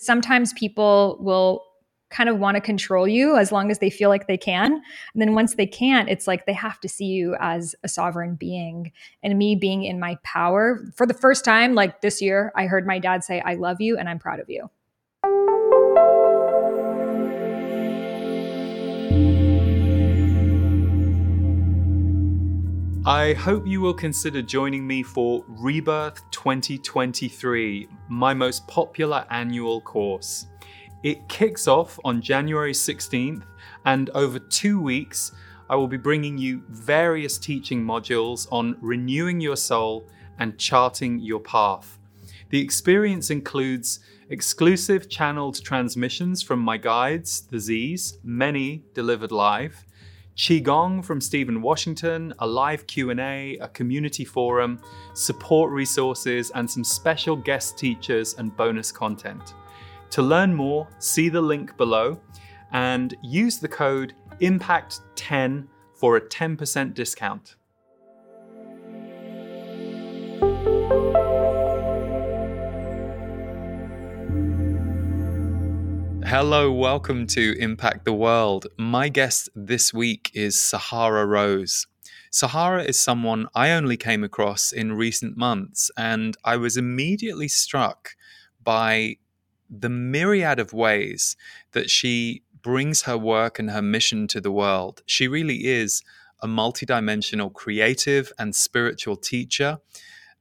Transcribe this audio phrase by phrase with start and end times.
[0.00, 1.64] sometimes people will
[2.10, 4.72] kind of want to control you as long as they feel like they can.
[4.72, 8.34] And then once they can't, it's like they have to see you as a sovereign
[8.34, 8.92] being.
[9.22, 12.86] And me being in my power for the first time, like this year, I heard
[12.86, 14.68] my dad say, I love you and I'm proud of you.
[23.06, 30.48] I hope you will consider joining me for Rebirth 2023, my most popular annual course.
[31.02, 33.42] It kicks off on January 16th,
[33.86, 35.32] and over two weeks,
[35.70, 40.06] I will be bringing you various teaching modules on renewing your soul
[40.38, 41.98] and charting your path.
[42.50, 49.86] The experience includes exclusive channeled transmissions from my guides, the Z's, many delivered live,
[50.40, 54.80] Qigong from Stephen Washington, a live Q&A, a community forum,
[55.12, 59.52] support resources, and some special guest teachers and bonus content.
[60.12, 62.18] To learn more, see the link below
[62.72, 67.56] and use the code IMPACT10 for a 10% discount.
[76.30, 78.68] Hello, welcome to Impact the World.
[78.78, 81.88] My guest this week is Sahara Rose.
[82.30, 88.10] Sahara is someone I only came across in recent months, and I was immediately struck
[88.62, 89.16] by
[89.68, 91.36] the myriad of ways
[91.72, 95.02] that she brings her work and her mission to the world.
[95.06, 96.00] She really is
[96.40, 99.78] a multidimensional creative and spiritual teacher.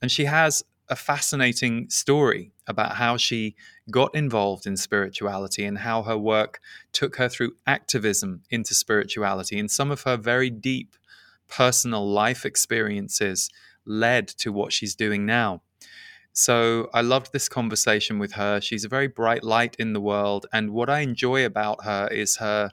[0.03, 3.55] And she has a fascinating story about how she
[3.91, 6.61] got involved in spirituality and how her work
[6.93, 9.59] took her through activism into spirituality.
[9.59, 10.95] And some of her very deep
[11.49, 13.49] personal life experiences
[13.85, 15.61] led to what she's doing now.
[16.31, 18.61] So I loved this conversation with her.
[18.61, 20.45] She's a very bright light in the world.
[20.53, 22.71] And what I enjoy about her is her,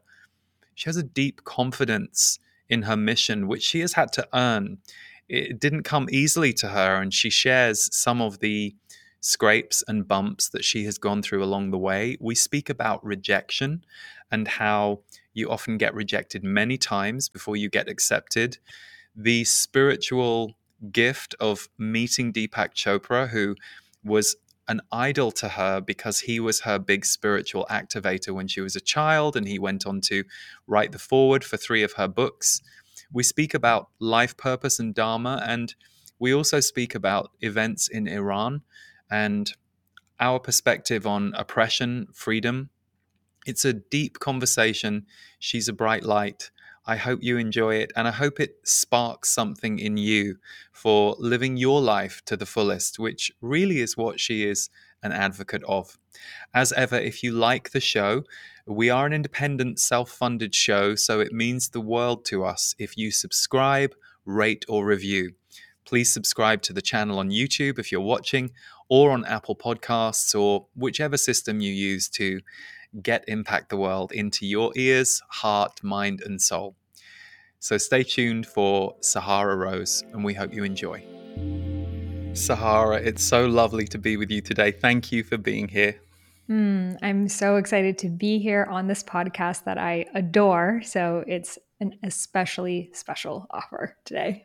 [0.75, 2.38] she has a deep confidence
[2.69, 4.78] in her mission, which she has had to earn.
[5.28, 7.00] It didn't come easily to her.
[7.00, 8.76] And she shares some of the
[9.21, 12.16] scrapes and bumps that she has gone through along the way.
[12.21, 13.84] We speak about rejection
[14.31, 15.00] and how
[15.34, 18.59] you often get rejected many times before you get accepted.
[19.15, 20.56] The spiritual
[20.93, 23.56] gift of meeting Deepak Chopra, who
[24.05, 24.37] was
[24.69, 28.81] an idol to her because he was her big spiritual activator when she was a
[28.81, 30.25] child, and he went on to
[30.66, 32.60] write the foreword for three of her books.
[33.12, 35.75] We speak about life purpose and Dharma, and
[36.19, 38.62] we also speak about events in Iran
[39.11, 39.53] and
[40.19, 42.71] our perspective on oppression, freedom.
[43.47, 45.06] It's a deep conversation.
[45.39, 46.50] She's a bright light.
[46.89, 50.37] I hope you enjoy it and I hope it sparks something in you
[50.72, 54.71] for living your life to the fullest, which really is what she is
[55.03, 55.99] an advocate of.
[56.55, 58.23] As ever, if you like the show,
[58.67, 62.97] we are an independent, self funded show, so it means the world to us if
[62.97, 63.94] you subscribe,
[64.25, 65.33] rate, or review.
[65.84, 68.50] Please subscribe to the channel on YouTube if you're watching,
[68.88, 72.41] or on Apple Podcasts, or whichever system you use to
[73.02, 76.76] get Impact the World into your ears, heart, mind, and soul.
[77.58, 81.04] So stay tuned for Sahara Rose, and we hope you enjoy.
[82.34, 84.70] Sahara, it's so lovely to be with you today.
[84.70, 86.00] Thank you for being here.
[86.48, 90.82] Mm, I'm so excited to be here on this podcast that I adore.
[90.84, 94.44] So it's an especially special offer today.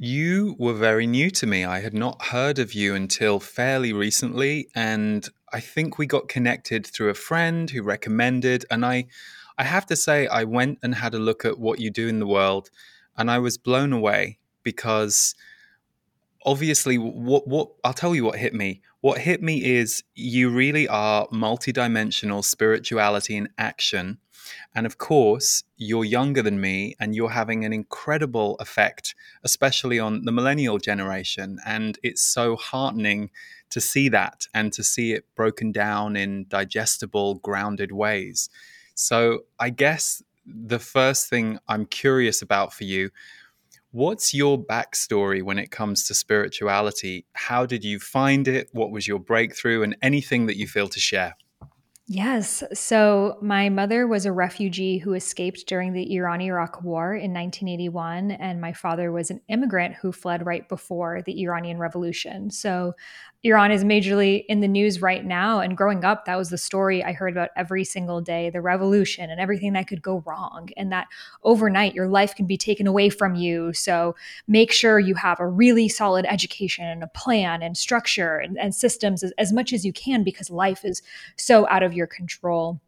[0.00, 1.64] You were very new to me.
[1.64, 4.68] I had not heard of you until fairly recently.
[4.72, 8.64] And I think we got connected through a friend who recommended.
[8.70, 9.06] And I,
[9.58, 12.20] I have to say, I went and had a look at what you do in
[12.20, 12.70] the world,
[13.16, 15.34] and I was blown away because
[16.44, 18.82] obviously what what I'll tell you what hit me.
[19.00, 24.18] What hit me is you really are multidimensional spirituality in action.
[24.74, 29.14] And of course, you're younger than me and you're having an incredible effect,
[29.44, 31.58] especially on the millennial generation.
[31.66, 33.30] And it's so heartening
[33.70, 38.48] to see that and to see it broken down in digestible, grounded ways.
[38.94, 43.10] So I guess the first thing I'm curious about for you
[43.90, 47.24] What's your backstory when it comes to spirituality?
[47.32, 48.68] How did you find it?
[48.72, 49.82] What was your breakthrough?
[49.82, 51.34] And anything that you feel to share?
[52.10, 52.62] Yes.
[52.72, 58.30] So, my mother was a refugee who escaped during the Iran Iraq War in 1981.
[58.30, 62.50] And my father was an immigrant who fled right before the Iranian Revolution.
[62.50, 62.94] So,
[63.44, 65.60] Iran is majorly in the news right now.
[65.60, 69.30] And growing up, that was the story I heard about every single day the revolution
[69.30, 70.70] and everything that could go wrong.
[70.76, 71.06] And that
[71.44, 73.72] overnight, your life can be taken away from you.
[73.72, 74.16] So
[74.48, 78.74] make sure you have a really solid education and a plan and structure and, and
[78.74, 81.00] systems as, as much as you can because life is
[81.36, 82.80] so out of your control.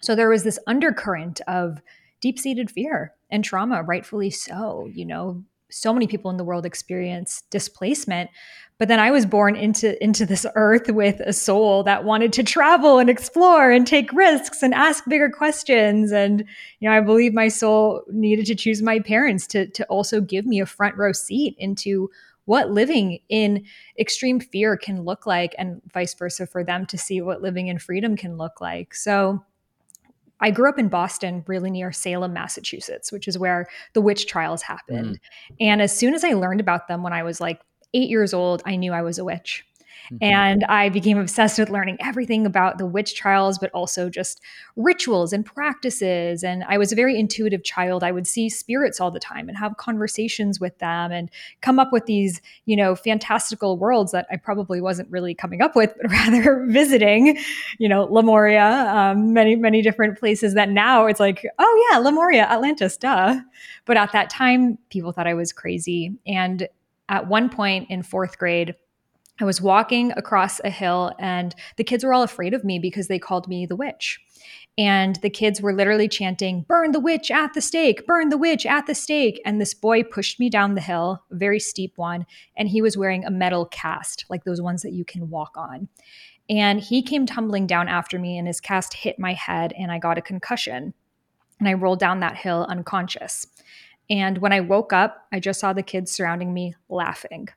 [0.00, 1.82] So there was this undercurrent of
[2.20, 4.88] deep seated fear and trauma, rightfully so.
[4.92, 8.30] You know, so many people in the world experience displacement
[8.78, 12.42] but then i was born into into this earth with a soul that wanted to
[12.42, 16.12] travel and explore and take risks and ask bigger questions.
[16.12, 16.44] And
[16.80, 20.46] you know i believe my soul needed to choose my parents to to also give
[20.46, 22.10] me a front row seat into
[22.48, 23.62] what living in
[23.98, 27.78] extreme fear can look like and vice versa for them to see what living in
[27.78, 28.94] freedom can look like.
[28.94, 29.44] So
[30.40, 34.62] I grew up in Boston, really near Salem, Massachusetts, which is where the witch trials
[34.62, 35.20] happened.
[35.52, 35.56] Mm.
[35.60, 37.60] And as soon as I learned about them when I was like
[37.94, 39.64] eight years old, I knew I was a witch.
[40.12, 40.24] Mm-hmm.
[40.24, 44.40] And I became obsessed with learning everything about the witch trials, but also just
[44.76, 46.42] rituals and practices.
[46.42, 48.02] And I was a very intuitive child.
[48.02, 51.30] I would see spirits all the time and have conversations with them and
[51.60, 55.76] come up with these, you know, fantastical worlds that I probably wasn't really coming up
[55.76, 57.38] with, but rather visiting,
[57.78, 62.44] you know, Lemuria, um, many, many different places that now it's like, oh yeah, Lemuria,
[62.44, 63.40] Atlantis, duh.
[63.84, 66.14] But at that time, people thought I was crazy.
[66.26, 66.68] And
[67.08, 68.74] at one point in fourth grade,
[69.40, 73.08] I was walking across a hill and the kids were all afraid of me because
[73.08, 74.20] they called me the witch.
[74.76, 78.64] And the kids were literally chanting, Burn the witch at the stake, burn the witch
[78.64, 79.40] at the stake.
[79.44, 82.26] And this boy pushed me down the hill, a very steep one,
[82.56, 85.88] and he was wearing a metal cast, like those ones that you can walk on.
[86.48, 89.98] And he came tumbling down after me, and his cast hit my head, and I
[89.98, 90.94] got a concussion.
[91.58, 93.48] And I rolled down that hill unconscious.
[94.08, 97.48] And when I woke up, I just saw the kids surrounding me laughing.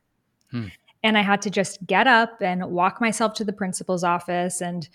[0.49, 0.67] Hmm.
[1.03, 4.61] And I had to just get up and walk myself to the principal's office.
[4.61, 4.87] And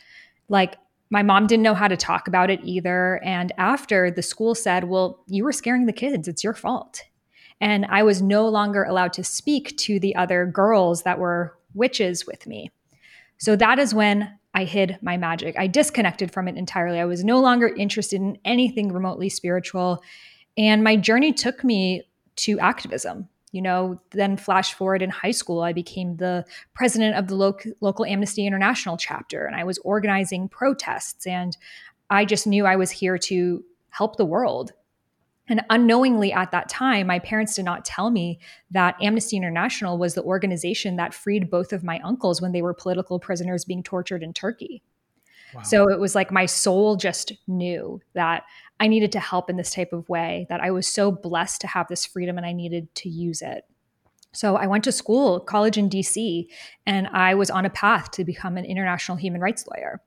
[0.48, 0.76] like,
[1.10, 3.20] my mom didn't know how to talk about it either.
[3.24, 7.02] And after the school said, Well, you were scaring the kids, it's your fault.
[7.60, 12.26] And I was no longer allowed to speak to the other girls that were witches
[12.26, 12.70] with me.
[13.38, 15.54] So that is when I hid my magic.
[15.58, 16.98] I disconnected from it entirely.
[16.98, 20.02] I was no longer interested in anything remotely spiritual.
[20.56, 22.02] And my journey took me
[22.36, 26.44] to activism you know then flash forward in high school i became the
[26.74, 31.56] president of the local, local amnesty international chapter and i was organizing protests and
[32.10, 33.64] i just knew i was here to
[33.96, 34.72] help the world.
[35.48, 38.40] And unknowingly at that time my parents did not tell me
[38.72, 42.74] that amnesty international was the organization that freed both of my uncles when they were
[42.74, 44.82] political prisoners being tortured in turkey
[45.62, 48.44] so it was like my soul just knew that
[48.78, 51.66] I needed to help in this type of way, that I was so blessed to
[51.66, 53.64] have this freedom and I needed to use it.
[54.32, 56.46] So I went to school, college in DC,
[56.84, 60.02] and I was on a path to become an international human rights lawyer.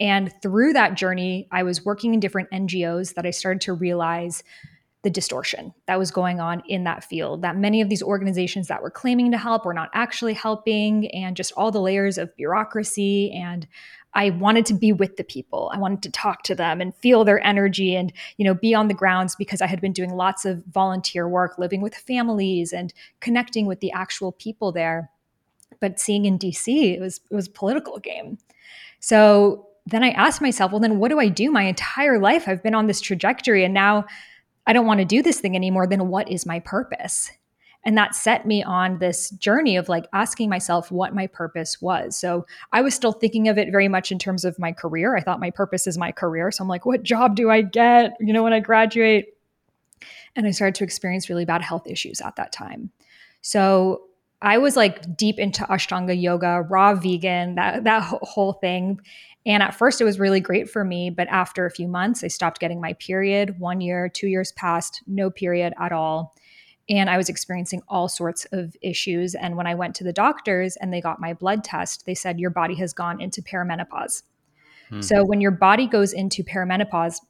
[0.00, 4.42] And through that journey, I was working in different NGOs that I started to realize
[5.02, 7.42] the distortion that was going on in that field.
[7.42, 11.36] That many of these organizations that were claiming to help were not actually helping, and
[11.36, 13.66] just all the layers of bureaucracy and
[14.14, 15.70] I wanted to be with the people.
[15.72, 18.88] I wanted to talk to them and feel their energy and, you know, be on
[18.88, 22.92] the grounds because I had been doing lots of volunteer work, living with families and
[23.20, 25.10] connecting with the actual people there.
[25.80, 28.38] But seeing in DC, it was it was a political game.
[28.98, 31.50] So then I asked myself, well, then what do I do?
[31.50, 34.04] My entire life I've been on this trajectory and now
[34.70, 35.88] I don't want to do this thing anymore.
[35.88, 37.28] Then what is my purpose?
[37.84, 42.16] And that set me on this journey of like asking myself what my purpose was.
[42.16, 45.16] So I was still thinking of it very much in terms of my career.
[45.16, 46.52] I thought my purpose is my career.
[46.52, 49.34] So I'm like, what job do I get, you know, when I graduate?
[50.36, 52.92] And I started to experience really bad health issues at that time.
[53.42, 54.02] So
[54.42, 59.00] I was like deep into Ashtanga yoga, raw vegan, that that whole thing.
[59.46, 62.28] And at first it was really great for me, but after a few months I
[62.28, 63.58] stopped getting my period.
[63.58, 66.34] 1 year, 2 years passed, no period at all
[66.90, 69.36] and I was experiencing all sorts of issues.
[69.36, 72.40] And when I went to the doctors and they got my blood test, they said,
[72.40, 74.24] Your body has gone into perimenopause.
[74.88, 75.00] Hmm.
[75.00, 77.20] So when your body goes into perimenopause,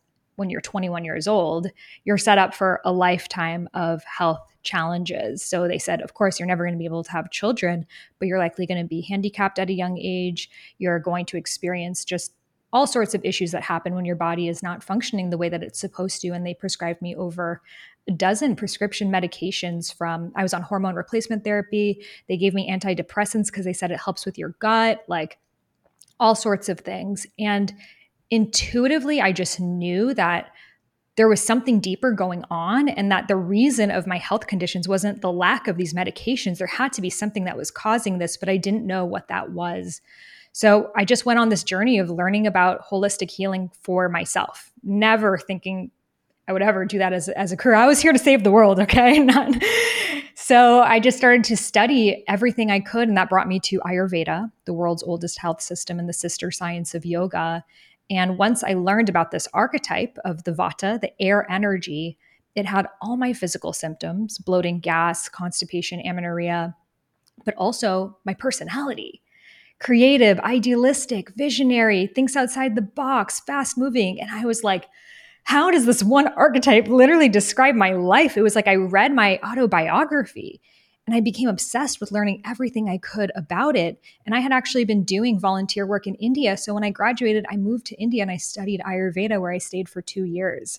[0.40, 1.66] when you're 21 years old,
[2.04, 5.44] you're set up for a lifetime of health challenges.
[5.44, 7.86] So they said, of course, you're never going to be able to have children,
[8.18, 10.48] but you're likely going to be handicapped at a young age.
[10.78, 12.32] You're going to experience just
[12.72, 15.62] all sorts of issues that happen when your body is not functioning the way that
[15.62, 16.30] it's supposed to.
[16.30, 17.60] And they prescribed me over
[18.08, 22.02] a dozen prescription medications from I was on hormone replacement therapy.
[22.28, 25.38] They gave me antidepressants because they said it helps with your gut, like
[26.18, 27.26] all sorts of things.
[27.38, 27.74] And
[28.30, 30.50] intuitively, I just knew that
[31.16, 35.20] there was something deeper going on and that the reason of my health conditions wasn't
[35.20, 36.58] the lack of these medications.
[36.58, 39.50] There had to be something that was causing this but i didn't know what that
[39.50, 40.00] was.
[40.52, 45.36] So i just went on this journey of learning about holistic healing for myself never
[45.36, 45.90] thinking
[46.48, 47.74] i would ever do that as, as a career.
[47.76, 49.18] I was here to save the world okay?
[49.32, 49.62] Not,
[50.34, 54.50] so i just started to study everything i could and that brought me to ayurveda
[54.64, 57.62] the world's oldest health system and the sister science of yoga
[58.10, 62.18] and once I learned about this archetype of the vata, the air energy,
[62.56, 66.74] it had all my physical symptoms bloating, gas, constipation, amenorrhea,
[67.44, 69.22] but also my personality
[69.80, 74.20] creative, idealistic, visionary, thinks outside the box, fast moving.
[74.20, 74.86] And I was like,
[75.44, 78.36] how does this one archetype literally describe my life?
[78.36, 80.60] It was like I read my autobiography
[81.10, 84.00] and I became obsessed with learning everything I could about it.
[84.24, 86.56] And I had actually been doing volunteer work in India.
[86.56, 89.88] So when I graduated, I moved to India and I studied Ayurveda, where I stayed
[89.88, 90.78] for two years.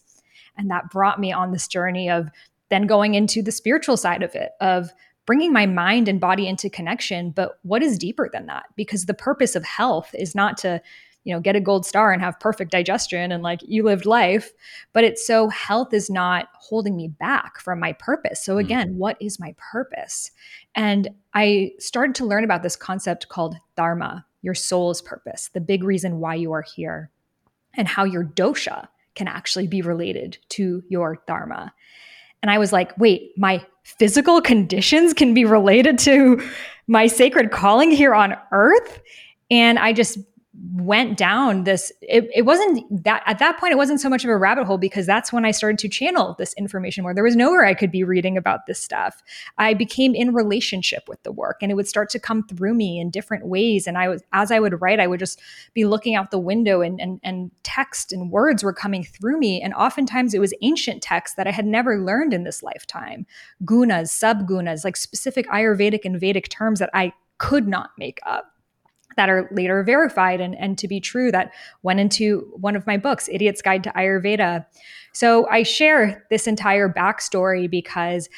[0.57, 2.29] And that brought me on this journey of
[2.69, 4.93] then going into the spiritual side of it, of
[5.25, 7.31] bringing my mind and body into connection.
[7.31, 8.67] But what is deeper than that?
[8.77, 10.81] Because the purpose of health is not to
[11.24, 14.51] you know get a gold star and have perfect digestion and like you lived life
[14.94, 18.60] but it's so health is not holding me back from my purpose so hmm.
[18.60, 18.96] again mm.
[18.96, 20.32] what is my purpose
[20.75, 25.84] and i started to learn about this concept called dharma your soul's purpose the big
[25.84, 27.10] reason why you are here
[27.75, 31.74] and how your dosha can actually be related to your dharma
[32.42, 36.42] and i was like wait my physical conditions can be related to
[36.88, 39.01] my sacred calling here on earth
[39.50, 40.18] and i just
[40.74, 44.29] went down this it, it wasn't that at that point it wasn't so much of
[44.29, 47.13] a rabbit hole because that's when i started to channel this information more.
[47.13, 49.24] There was nowhere i could be reading about this stuff.
[49.58, 53.00] I became in relationship with the work and it would start to come through me
[53.00, 53.88] in different ways.
[53.88, 55.39] And i was as i would write i would just
[55.74, 59.62] be looking out the window and and, and text and words were coming through me.
[59.62, 63.25] And oftentimes it was ancient text that i had never learned in this lifetime.
[63.63, 68.51] Gunas subgunas like specific ayurvedic and vedic terms that i could not make up
[69.18, 71.51] that are later verified and, and to be true that
[71.84, 74.65] went into one of my books, Idiot's Guide to Ayurveda.
[75.13, 78.30] So I share this entire backstory because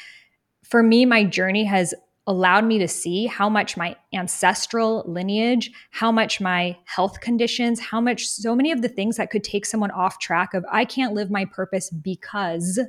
[0.62, 1.94] for me, my journey has
[2.26, 8.00] allowed me to see how much my ancestral lineage, how much my health conditions, how
[8.00, 11.12] much so many of the things that could take someone off track of I can't
[11.12, 12.80] live my purpose because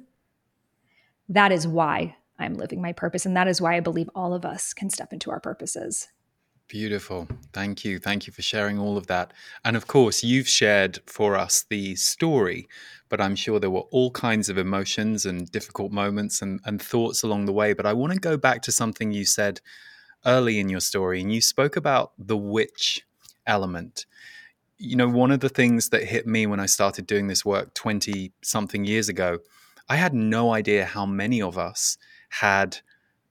[1.27, 3.25] that is why I'm living my purpose.
[3.25, 6.07] And that is why I believe all of us can step into our purposes.
[6.67, 7.27] Beautiful.
[7.53, 7.99] Thank you.
[7.99, 9.33] Thank you for sharing all of that.
[9.63, 12.67] And of course, you've shared for us the story,
[13.07, 17.21] but I'm sure there were all kinds of emotions and difficult moments and, and thoughts
[17.21, 17.73] along the way.
[17.73, 19.61] But I want to go back to something you said
[20.25, 23.05] early in your story, and you spoke about the witch
[23.45, 24.07] element.
[24.79, 27.75] You know, one of the things that hit me when I started doing this work
[27.75, 29.37] 20 something years ago,
[29.87, 32.79] I had no idea how many of us had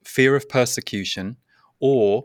[0.04, 1.36] fear of persecution
[1.80, 2.22] or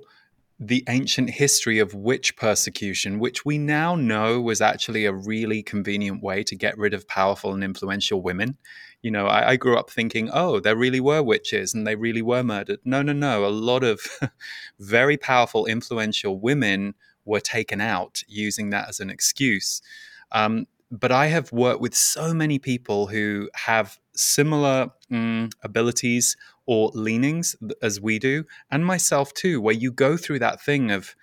[0.59, 6.21] the ancient history of witch persecution, which we now know was actually a really convenient
[6.21, 8.57] way to get rid of powerful and influential women.
[9.01, 12.21] You know, I, I, grew up thinking, oh, there really were witches and they really
[12.21, 12.79] were murdered.
[12.83, 13.45] No, no, no.
[13.45, 14.01] A lot of
[14.79, 19.81] very powerful, influential women were taken out using that as an excuse.
[20.33, 26.35] Um, but I have worked with so many people who have similar mm, abilities
[26.71, 31.15] or leanings as we do, and myself too, where you go through that thing of,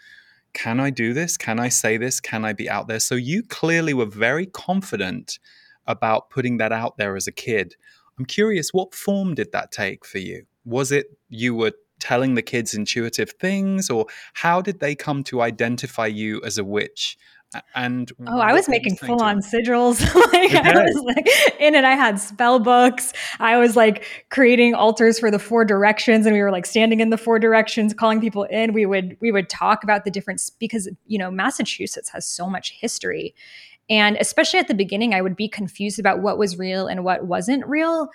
[0.53, 1.37] can I do this?
[1.37, 2.19] Can I say this?
[2.21, 2.99] Can I be out there?
[2.99, 5.39] So you clearly were very confident
[5.87, 7.77] about putting that out there as a kid.
[8.19, 10.47] I'm curious, what form did that take for you?
[10.65, 15.43] Was it you were telling the kids intuitive things, or how did they come to
[15.43, 17.17] identify you as a witch
[17.75, 20.01] and oh, I was making full on sigils.
[20.33, 20.59] like okay.
[20.59, 21.29] I was like
[21.61, 21.85] in it.
[21.85, 23.13] I had spell books.
[23.41, 27.11] I was like creating altars for the four directions, and we were like standing in
[27.11, 28.73] the four directions, calling people in.
[28.73, 32.73] We would we would talk about the difference because you know Massachusetts has so much
[32.73, 33.35] history,
[33.89, 37.27] and especially at the beginning, I would be confused about what was real and what
[37.27, 38.09] wasn't real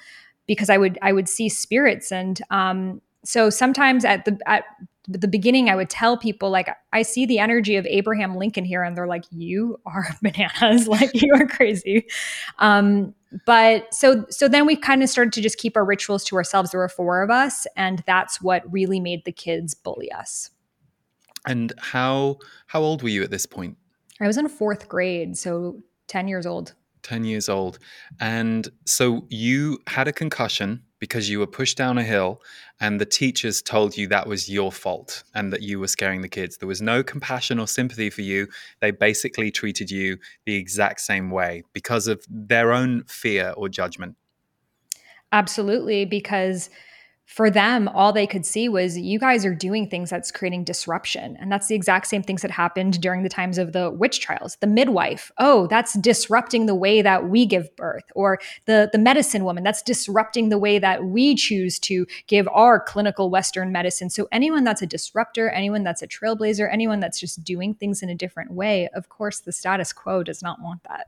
[0.46, 4.64] because I would I would see spirits and um, so sometimes at the at
[5.08, 8.84] the beginning I would tell people like I see the energy of Abraham Lincoln here
[8.84, 10.88] and they're like you are bananas.
[10.92, 12.06] Like you are crazy.
[12.60, 13.16] Um,
[13.46, 16.72] but so so then we kind of started to just keep our rituals to ourselves.
[16.72, 20.50] There were four of us and that's what really made the kids bully us.
[21.48, 23.78] And how how old were you at this point?
[24.20, 26.74] I was in fourth grade so 10 years old.
[27.04, 27.80] 10 years old.
[28.20, 32.42] And so you had a concussion because you were pushed down a hill
[32.80, 36.30] and the teachers told you that was your fault and that you were scaring the
[36.30, 36.58] kids.
[36.58, 38.48] There was no compassion or sympathy for you.
[38.82, 44.16] They basically treated you the exact same way because of their own fear or judgment.
[45.32, 46.70] Absolutely, because
[47.32, 51.38] for them, all they could see was you guys are doing things that's creating disruption.
[51.40, 54.58] And that's the exact same things that happened during the times of the witch trials.
[54.60, 58.04] The midwife, oh, that's disrupting the way that we give birth.
[58.16, 62.82] Or the, the medicine woman, that's disrupting the way that we choose to give our
[62.82, 64.10] clinical Western medicine.
[64.10, 68.10] So anyone that's a disruptor, anyone that's a trailblazer, anyone that's just doing things in
[68.10, 71.08] a different way, of course, the status quo does not want that.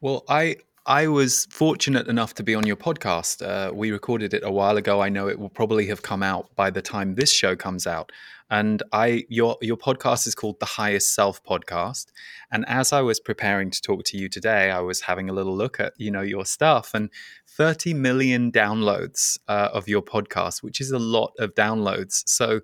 [0.00, 0.56] Well, I
[0.88, 3.46] I was fortunate enough to be on your podcast.
[3.46, 5.02] Uh, we recorded it a while ago.
[5.02, 8.10] I know it will probably have come out by the time this show comes out.
[8.48, 12.06] And I, your your podcast is called the Highest Self Podcast.
[12.50, 15.54] And as I was preparing to talk to you today, I was having a little
[15.54, 17.10] look at you know your stuff and
[17.48, 22.26] 30 million downloads uh, of your podcast, which is a lot of downloads.
[22.26, 22.62] So,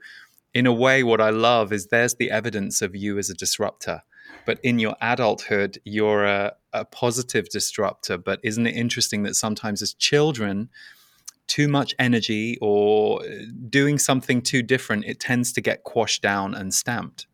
[0.55, 4.01] in a way, what I love is there's the evidence of you as a disruptor
[4.47, 9.81] but in your adulthood you're a, a positive disruptor but isn't it interesting that sometimes
[9.81, 10.69] as children
[11.47, 13.23] too much energy or
[13.69, 17.27] doing something too different it tends to get quashed down and stamped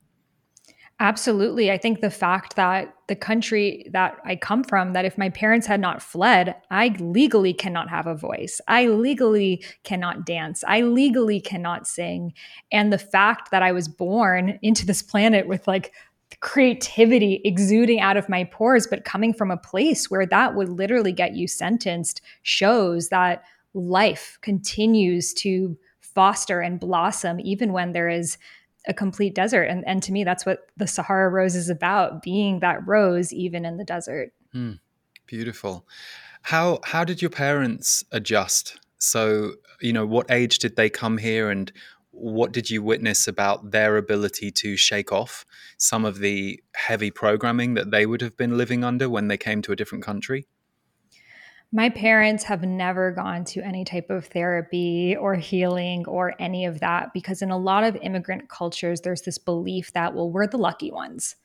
[1.00, 1.72] Absolutely.
[1.72, 5.66] I think the fact that the country that I come from, that if my parents
[5.66, 8.60] had not fled, I legally cannot have a voice.
[8.68, 10.62] I legally cannot dance.
[10.68, 12.34] I legally cannot sing.
[12.70, 15.94] And the fact that I was born into this planet with like
[16.40, 21.12] creativity exuding out of my pores, but coming from a place where that would literally
[21.12, 23.42] get you sentenced shows that
[23.74, 28.38] life continues to foster and blossom even when there is
[28.86, 29.64] a complete desert.
[29.64, 33.64] And, and to me, that's what the Sahara rose is about being that rose even
[33.64, 34.32] in the desert.
[34.54, 34.80] Mm,
[35.26, 35.86] beautiful.
[36.42, 38.78] How, how did your parents adjust?
[38.98, 41.70] So, you know, what age did they come here and
[42.12, 47.74] what did you witness about their ability to shake off some of the heavy programming
[47.74, 50.46] that they would have been living under when they came to a different country?
[51.72, 56.80] My parents have never gone to any type of therapy or healing or any of
[56.80, 60.58] that because, in a lot of immigrant cultures, there's this belief that, well, we're the
[60.58, 61.36] lucky ones.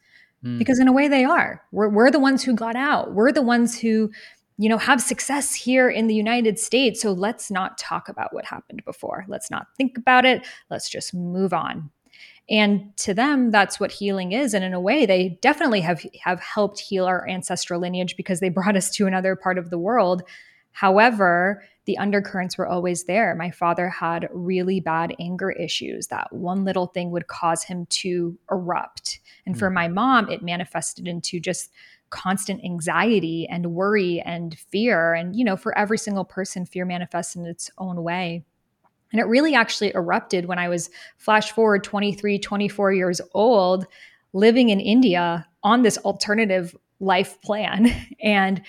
[0.44, 0.58] Mm.
[0.58, 1.64] Because, in a way, they are.
[1.72, 3.14] We're, we're the ones who got out.
[3.14, 4.10] We're the ones who
[4.58, 7.02] you know, have success here in the United States.
[7.02, 9.26] So let's not talk about what happened before.
[9.28, 10.46] Let's not think about it.
[10.70, 11.90] Let's just move on.
[12.50, 14.54] And to them, that's what healing is.
[14.54, 18.50] And in a way, they definitely have have helped heal our ancestral lineage because they
[18.58, 20.24] brought us to another part of the world.
[20.72, 23.34] However, the undercurrents were always there.
[23.36, 28.38] My father had really bad anger issues that one little thing would cause him to
[28.52, 29.20] erupt.
[29.46, 29.60] And mm.
[29.60, 31.72] for my mom, it manifested into just
[32.10, 35.14] constant anxiety and worry and fear.
[35.14, 38.44] And, you know, for every single person, fear manifests in its own way.
[39.12, 43.86] And it really actually erupted when I was flash forward 23, 24 years old,
[44.34, 47.90] living in India on this alternative life plan.
[48.22, 48.62] And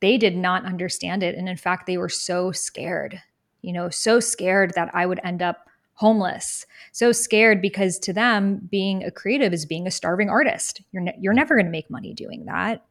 [0.00, 1.34] they did not understand it.
[1.34, 3.20] And in fact, they were so scared,
[3.62, 8.60] you know, so scared that I would end up homeless, so scared because to them,
[8.70, 10.82] being a creative is being a starving artist.
[10.92, 12.84] You're, ne- you're never going to make money doing that.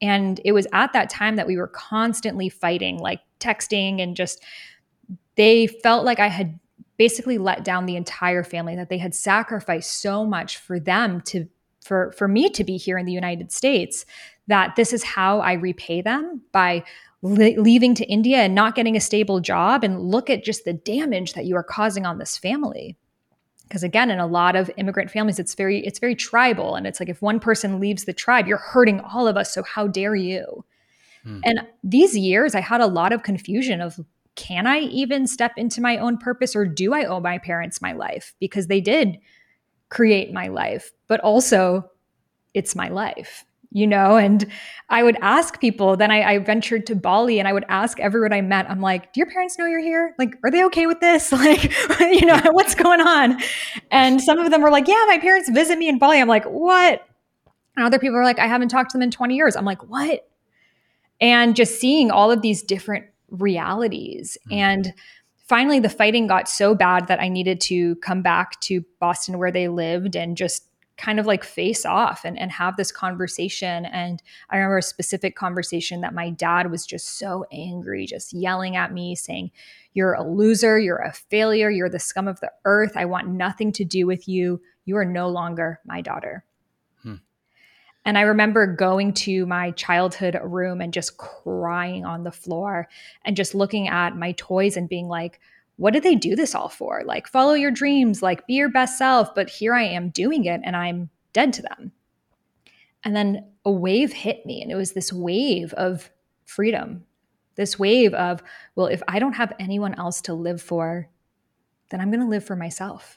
[0.00, 4.42] And it was at that time that we were constantly fighting, like texting and just,
[5.36, 6.58] they felt like I had
[6.96, 11.48] basically let down the entire family, that they had sacrificed so much for them to,
[11.84, 14.04] for, for me to be here in the United States,
[14.46, 16.82] that this is how I repay them by
[17.22, 21.32] leaving to India and not getting a stable job and look at just the damage
[21.32, 22.96] that you are causing on this family.
[23.64, 27.00] Because again in a lot of immigrant families it's very it's very tribal and it's
[27.00, 30.14] like if one person leaves the tribe you're hurting all of us so how dare
[30.14, 30.64] you?
[31.24, 31.40] Hmm.
[31.44, 33.98] and these years i had a lot of confusion of
[34.36, 37.92] can i even step into my own purpose or do i owe my parents my
[37.92, 38.34] life?
[38.40, 39.18] Because they did
[39.90, 41.90] create my life but also
[42.54, 44.46] it's my life you know and
[44.88, 48.32] i would ask people then I, I, ventured to bali and i would ask everyone
[48.32, 50.14] i met i'm like do your parents know you're here?
[50.18, 51.32] Like are they okay with this?
[51.38, 53.40] Like you know what's going on?
[53.90, 56.20] And some of them were like yeah my parents visit me in bali.
[56.20, 57.06] I'm like what?
[57.76, 59.56] And other people are like i haven't talked to them in 20 years.
[59.56, 60.28] I'm like what?
[61.20, 64.38] And just seeing all of these different realities.
[64.46, 64.58] Mm-hmm.
[64.58, 64.94] and
[65.48, 69.50] finally the fighting got so bad that i needed to come back to boston where
[69.50, 70.67] they lived and just
[70.98, 73.86] kind of like face off and, and have this conversation.
[73.86, 78.76] And I remember a specific conversation that my dad was just so angry, just yelling
[78.76, 79.52] at me, saying,
[79.94, 82.96] You're a loser, you're a failure, you're the scum of the earth.
[82.96, 84.60] I want nothing to do with you.
[84.84, 86.44] You are no longer my daughter.
[87.02, 87.16] Hmm.
[88.04, 92.88] And I remember going to my childhood room and just crying on the floor
[93.24, 95.38] and just looking at my toys and being like,
[95.78, 97.02] what did they do this all for?
[97.04, 99.34] Like, follow your dreams, like, be your best self.
[99.34, 101.92] But here I am doing it and I'm dead to them.
[103.04, 106.10] And then a wave hit me, and it was this wave of
[106.44, 107.04] freedom,
[107.54, 108.42] this wave of,
[108.74, 111.08] well, if I don't have anyone else to live for,
[111.90, 113.16] then I'm going to live for myself.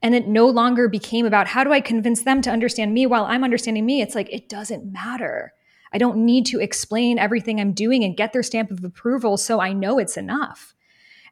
[0.00, 3.24] And it no longer became about how do I convince them to understand me while
[3.24, 4.00] I'm understanding me.
[4.00, 5.52] It's like, it doesn't matter.
[5.92, 9.60] I don't need to explain everything I'm doing and get their stamp of approval so
[9.60, 10.74] I know it's enough.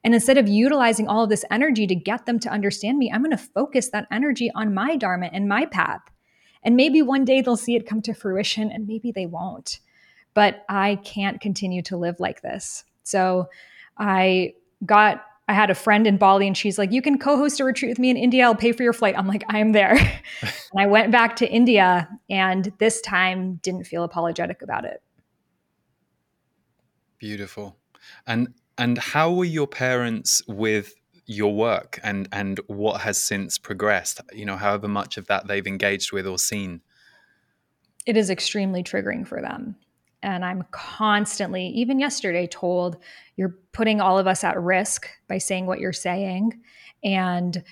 [0.06, 3.24] And instead of utilizing all of this energy to get them to understand me, I'm
[3.24, 6.00] going to focus that energy on my Dharma and my path.
[6.62, 9.80] And maybe one day they'll see it come to fruition and maybe they won't.
[10.32, 12.84] But I can't continue to live like this.
[13.02, 13.48] So
[13.98, 17.58] I got I had a friend in Bali and she's like, You can co host
[17.58, 18.44] a retreat with me in India.
[18.44, 19.18] I'll pay for your flight.
[19.18, 19.96] I'm like, I am there.
[20.40, 25.02] and I went back to India and this time didn't feel apologetic about it.
[27.18, 27.76] Beautiful.
[28.24, 30.94] And and how were your parents with
[31.26, 34.20] your work and and what has since progressed?
[34.32, 36.80] You know, however much of that they've engaged with or seen.
[38.06, 39.76] It is extremely triggering for them.
[40.22, 42.96] And I'm constantly, even yesterday, told
[43.36, 46.60] you're putting all of us at risk by saying what you're saying.
[47.04, 47.62] And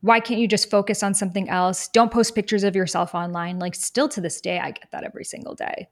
[0.00, 1.88] why can't you just focus on something else?
[1.88, 3.58] Don't post pictures of yourself online.
[3.58, 5.88] Like, still to this day, I get that every single day.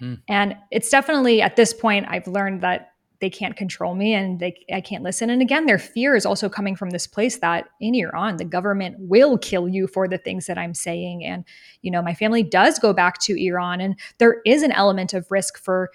[0.00, 0.14] Hmm.
[0.28, 2.93] And it's definitely at this point, I've learned that
[3.24, 5.30] they can't control me and they I can't listen.
[5.30, 8.96] And again, their fear is also coming from this place that in Iran, the government
[8.98, 11.24] will kill you for the things that I'm saying.
[11.24, 11.42] And,
[11.80, 15.30] you know, my family does go back to Iran and there is an element of
[15.30, 15.88] risk for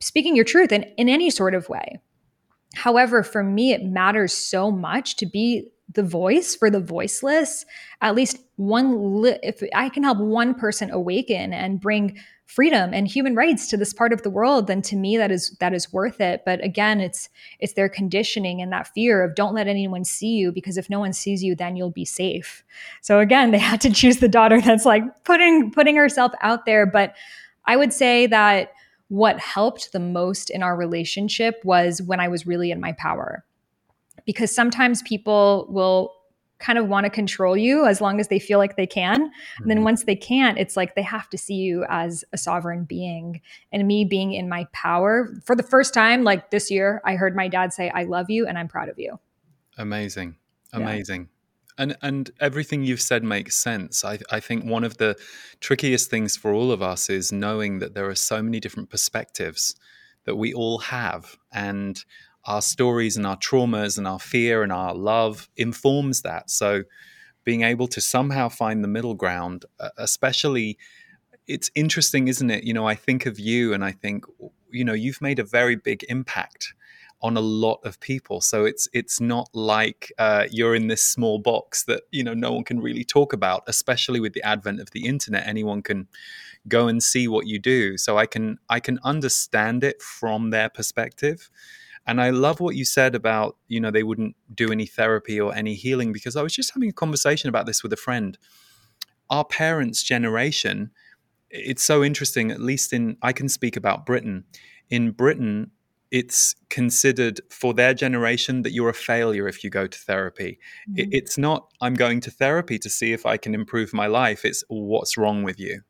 [0.00, 1.98] speaking your truth in, in any sort of way.
[2.74, 7.64] However, for me, it matters so much to be the voice for the voiceless.
[8.02, 13.08] At least one, li- if I can help one person awaken and bring freedom and
[13.08, 15.92] human rights to this part of the world then to me that is that is
[15.92, 16.42] worth it.
[16.46, 17.28] But again it's
[17.58, 21.00] it's their conditioning and that fear of don't let anyone see you because if no
[21.00, 22.64] one sees you then you'll be safe.
[23.02, 26.86] So again they had to choose the daughter that's like putting putting herself out there.
[26.86, 27.14] But
[27.66, 28.70] i would say that
[29.08, 33.44] what helped the most in our relationship was when i was really in my power.
[34.24, 36.15] Because sometimes people will
[36.58, 39.26] kind of want to control you as long as they feel like they can.
[39.26, 39.62] Mm-hmm.
[39.62, 39.84] And then mm-hmm.
[39.84, 43.40] once they can't, it's like they have to see you as a sovereign being.
[43.72, 47.36] And me being in my power for the first time, like this year, I heard
[47.36, 49.18] my dad say, I love you and I'm proud of you.
[49.78, 50.36] Amazing.
[50.72, 51.22] Amazing.
[51.22, 51.28] Yeah.
[51.78, 54.02] And and everything you've said makes sense.
[54.02, 55.14] I, I think one of the
[55.60, 59.76] trickiest things for all of us is knowing that there are so many different perspectives
[60.24, 61.36] that we all have.
[61.52, 62.02] And
[62.46, 66.50] our stories and our traumas and our fear and our love informs that.
[66.50, 66.84] So
[67.44, 69.64] being able to somehow find the middle ground,
[69.98, 70.78] especially
[71.46, 72.64] it's interesting, isn't it?
[72.64, 74.24] You know, I think of you and I think,
[74.70, 76.74] you know, you've made a very big impact
[77.22, 78.40] on a lot of people.
[78.40, 82.52] So it's it's not like uh, you're in this small box that you know no
[82.52, 83.64] one can really talk about.
[83.66, 86.08] Especially with the advent of the internet, anyone can
[86.68, 87.96] go and see what you do.
[87.96, 91.50] So I can I can understand it from their perspective.
[92.06, 95.54] And I love what you said about, you know, they wouldn't do any therapy or
[95.54, 98.38] any healing because I was just having a conversation about this with a friend.
[99.28, 100.92] Our parents' generation,
[101.50, 104.44] it's so interesting, at least in, I can speak about Britain.
[104.88, 105.72] In Britain,
[106.12, 110.60] it's considered for their generation that you're a failure if you go to therapy.
[110.88, 111.08] Mm-hmm.
[111.10, 114.44] It's not, I'm going to therapy to see if I can improve my life.
[114.44, 115.82] It's what's wrong with you.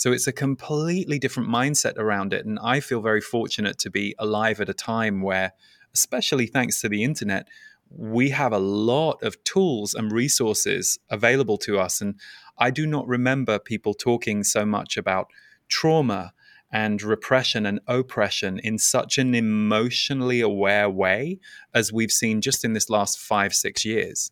[0.00, 2.46] So it's a completely different mindset around it.
[2.46, 5.52] And I feel very fortunate to be alive at a time where,
[5.92, 7.48] especially thanks to the internet,
[7.90, 12.00] we have a lot of tools and resources available to us.
[12.00, 12.14] And
[12.56, 15.26] I do not remember people talking so much about
[15.68, 16.32] trauma
[16.72, 21.40] and repression and oppression in such an emotionally aware way
[21.74, 24.30] as we've seen just in this last five, six years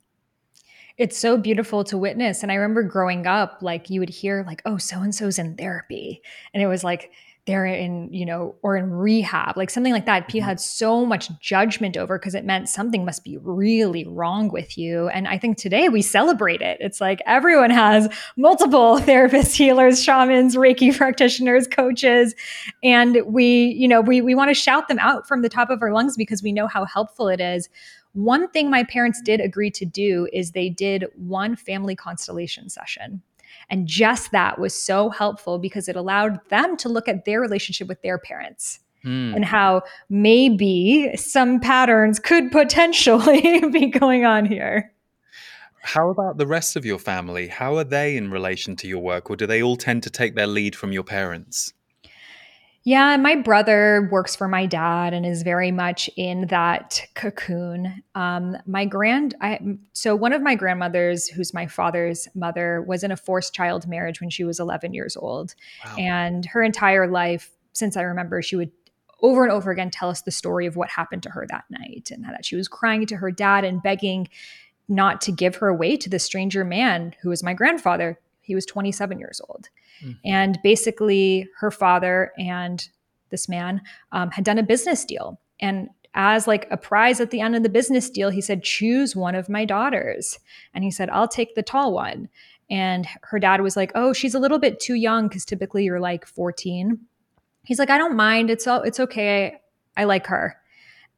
[0.99, 2.43] it's so beautiful to witness.
[2.43, 5.57] And I remember growing up, like you would hear, like, oh, so and so's in
[5.57, 6.21] therapy.
[6.53, 7.13] And it was like,
[7.49, 10.29] they're in, you know, or in rehab, like something like that.
[10.29, 10.49] People mm-hmm.
[10.51, 15.09] had so much judgment over because it meant something must be really wrong with you.
[15.09, 16.77] And I think today we celebrate it.
[16.79, 22.35] It's like everyone has multiple therapists, healers, shamans, Reiki practitioners, coaches.
[22.83, 25.81] And we, you know, we we want to shout them out from the top of
[25.81, 27.71] our lungs because we know how helpful it is.
[28.12, 33.23] One thing my parents did agree to do is they did one family constellation session.
[33.71, 37.88] And just that was so helpful because it allowed them to look at their relationship
[37.88, 38.81] with their parents.
[39.05, 39.37] Mm.
[39.37, 44.92] And how maybe some patterns could potentially be going on here.
[45.83, 47.49] How about the rest of your family?
[47.49, 50.35] How are they in relation to your work, or do they all tend to take
[50.35, 51.73] their lead from your parents?
[52.85, 58.03] Yeah, my brother works for my dad and is very much in that cocoon.
[58.14, 59.59] Um, my grand, I,
[59.93, 64.21] so one of my grandmothers, who's my father's mother, was in a forced child marriage
[64.21, 65.97] when she was 11 years old, wow.
[65.99, 68.71] and her entire life, since I remember, she would
[69.21, 72.11] over and over again tell us the story of what happened to her that night
[72.12, 74.29] and that she was crying to her dad and begging
[74.88, 78.19] not to give her away to the stranger man who was my grandfather.
[78.49, 79.69] He was 27 years old.
[80.03, 80.13] Mm-hmm.
[80.25, 82.89] And basically, her father and
[83.29, 85.39] this man um, had done a business deal.
[85.61, 89.15] And as like a prize at the end of the business deal, he said, choose
[89.15, 90.39] one of my daughters.
[90.73, 92.31] And he said, I'll take the tall one.
[92.71, 96.01] And her dad was like, oh, she's a little bit too young because typically you're
[96.01, 96.99] like 14.
[97.65, 98.49] He's like, I don't mind.
[98.49, 99.61] It's all, it's okay.
[99.95, 100.58] I like her.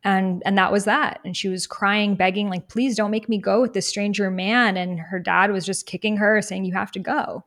[0.03, 1.21] And and that was that.
[1.25, 4.77] And she was crying, begging, like, please don't make me go with this stranger man.
[4.77, 7.45] And her dad was just kicking her, saying, You have to go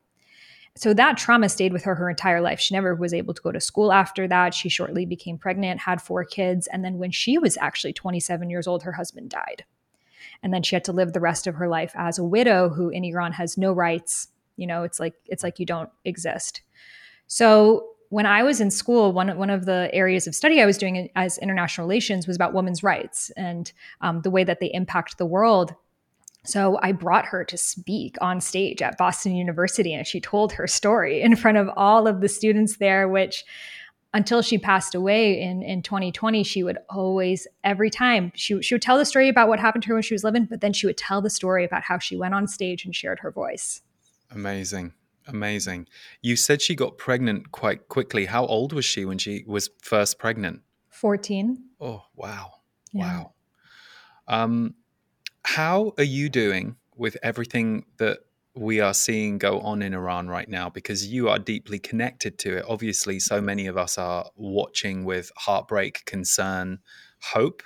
[0.76, 2.58] so that trauma stayed with her her entire life.
[2.58, 4.54] She never was able to go to school after that.
[4.54, 8.66] She shortly became pregnant, had four kids, and then when she was actually 27 years
[8.66, 9.64] old, her husband died.
[10.42, 12.88] And then she had to live the rest of her life as a widow who
[12.88, 14.28] in Iran has no rights.
[14.56, 16.62] You know, it's like it's like you don't exist.
[17.28, 20.78] So when I was in school, one, one of the areas of study I was
[20.78, 23.72] doing as international relations was about women's rights and
[24.02, 25.74] um, the way that they impact the world.
[26.44, 30.68] So I brought her to speak on stage at Boston University and she told her
[30.68, 33.44] story in front of all of the students there, which
[34.12, 38.82] until she passed away in, in 2020, she would always, every time, she, she would
[38.82, 40.86] tell the story about what happened to her when she was living, but then she
[40.86, 43.82] would tell the story about how she went on stage and shared her voice.
[44.30, 44.92] Amazing.
[45.26, 45.88] Amazing.
[46.22, 48.26] You said she got pregnant quite quickly.
[48.26, 50.60] How old was she when she was first pregnant?
[50.90, 51.58] 14.
[51.80, 52.52] Oh, wow.
[52.92, 53.18] Yeah.
[53.18, 53.32] Wow.
[54.28, 54.74] Um,
[55.44, 58.18] how are you doing with everything that
[58.54, 60.70] we are seeing go on in Iran right now?
[60.70, 62.64] Because you are deeply connected to it.
[62.68, 66.78] Obviously, so many of us are watching with heartbreak, concern,
[67.32, 67.62] hope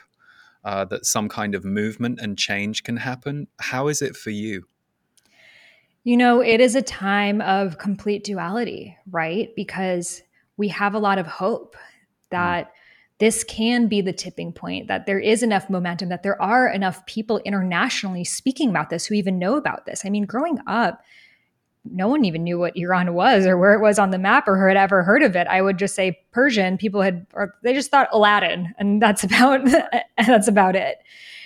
[0.64, 3.48] uh, that some kind of movement and change can happen.
[3.60, 4.64] How is it for you?
[6.04, 9.54] You know, it is a time of complete duality, right?
[9.54, 10.22] Because
[10.56, 11.78] we have a lot of hope mm.
[12.30, 12.66] that.
[12.66, 12.70] Mm
[13.18, 17.04] this can be the tipping point that there is enough momentum that there are enough
[17.06, 21.02] people internationally speaking about this who even know about this i mean growing up
[21.84, 24.68] no one even knew what iran was or where it was on the map or
[24.68, 27.90] had ever heard of it i would just say persian people had or they just
[27.90, 29.60] thought aladdin and that's about
[30.26, 30.98] that's about it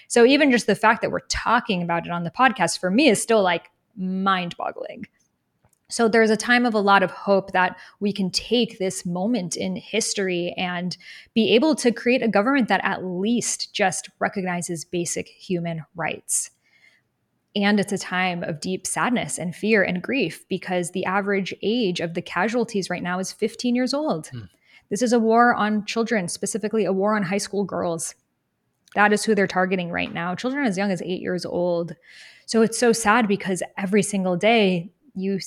[0.08, 3.08] so even just the fact that we're talking about it on the podcast for me
[3.08, 5.04] is still like mind boggling
[5.92, 9.56] so there's a time of a lot of hope that we can take this moment
[9.56, 10.96] in history and
[11.34, 16.50] be able to create a government that at least just recognizes basic human rights.
[17.54, 22.00] And it's a time of deep sadness and fear and grief because the average age
[22.00, 24.28] of the casualties right now is 15 years old.
[24.28, 24.44] Hmm.
[24.88, 28.14] This is a war on children, specifically a war on high school girls.
[28.94, 30.34] That is who they're targeting right now.
[30.34, 31.94] Children as young as eight years old.
[32.46, 35.38] So it's so sad because every single day you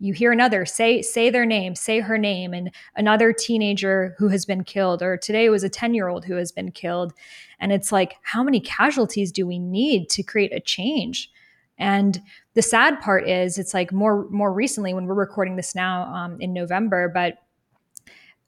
[0.00, 4.44] you hear another say say their name say her name and another teenager who has
[4.44, 7.12] been killed or today was a 10 year old who has been killed.
[7.60, 11.30] And it's like how many casualties do we need to create a change?
[11.78, 12.20] And
[12.54, 16.40] the sad part is it's like more more recently when we're recording this now um,
[16.40, 17.38] in november but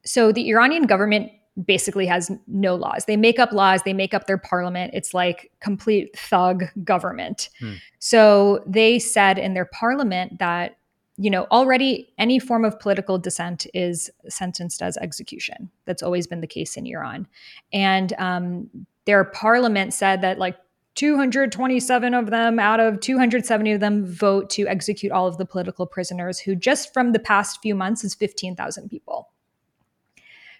[0.04, 1.30] so the iranian government
[1.62, 3.04] basically has no laws.
[3.04, 4.92] They make up laws, they make up their parliament.
[4.94, 7.48] It's like complete thug government.
[7.60, 7.74] Hmm.
[7.98, 10.76] So they said in their parliament that
[11.16, 15.70] you know already any form of political dissent is sentenced as execution.
[15.84, 17.28] That's always been the case in Iran,
[17.72, 18.68] and um,
[19.04, 20.56] their parliament said that like
[20.96, 25.86] 227 of them out of 270 of them vote to execute all of the political
[25.86, 29.28] prisoners who just from the past few months is 15,000 people.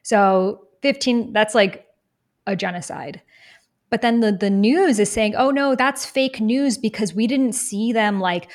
[0.03, 1.87] So 15 that's like
[2.47, 3.23] a genocide.
[3.89, 7.55] But then the the news is saying oh no that's fake news because we didn't
[7.55, 8.51] see them like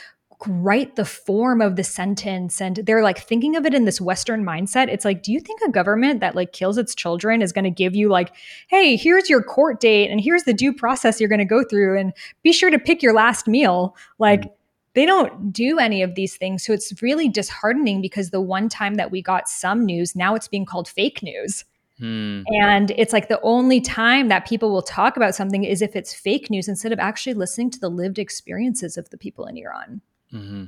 [0.48, 2.62] write the form of the sentence.
[2.62, 4.90] And they're like thinking of it in this western mindset.
[4.90, 7.72] It's like do you think a government that like kills its children is going to
[7.72, 8.32] give you like
[8.68, 11.98] hey here's your court date and here's the due process you're going to go through
[11.98, 12.14] and
[12.44, 13.96] be sure to pick your last meal?
[14.20, 14.52] Like mm.
[14.94, 16.64] they don't do any of these things.
[16.64, 20.48] So it's really disheartening because the one time that we got some news now it's
[20.48, 21.66] being called fake news
[22.00, 22.44] Hmm.
[22.62, 26.14] And it's like the only time that people will talk about something is if it's
[26.14, 30.02] fake news instead of actually listening to the lived experiences of the people in Iran.
[30.34, 30.66] Mm-hmm.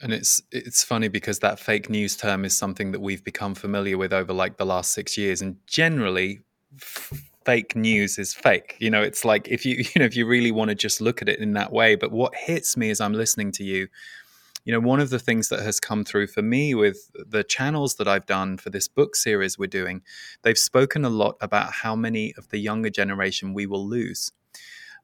[0.00, 3.96] And it's it's funny because that fake news term is something that we've become familiar
[3.96, 6.40] with over like the last six years, and generally,
[6.76, 8.76] f- fake news is fake.
[8.80, 11.22] You know, it's like if you you know if you really want to just look
[11.22, 11.94] at it in that way.
[11.94, 13.88] But what hits me as I'm listening to you,
[14.64, 17.96] you know, one of the things that has come through for me with the channels
[17.96, 20.02] that I've done for this book series we're doing,
[20.42, 24.32] they've spoken a lot about how many of the younger generation we will lose.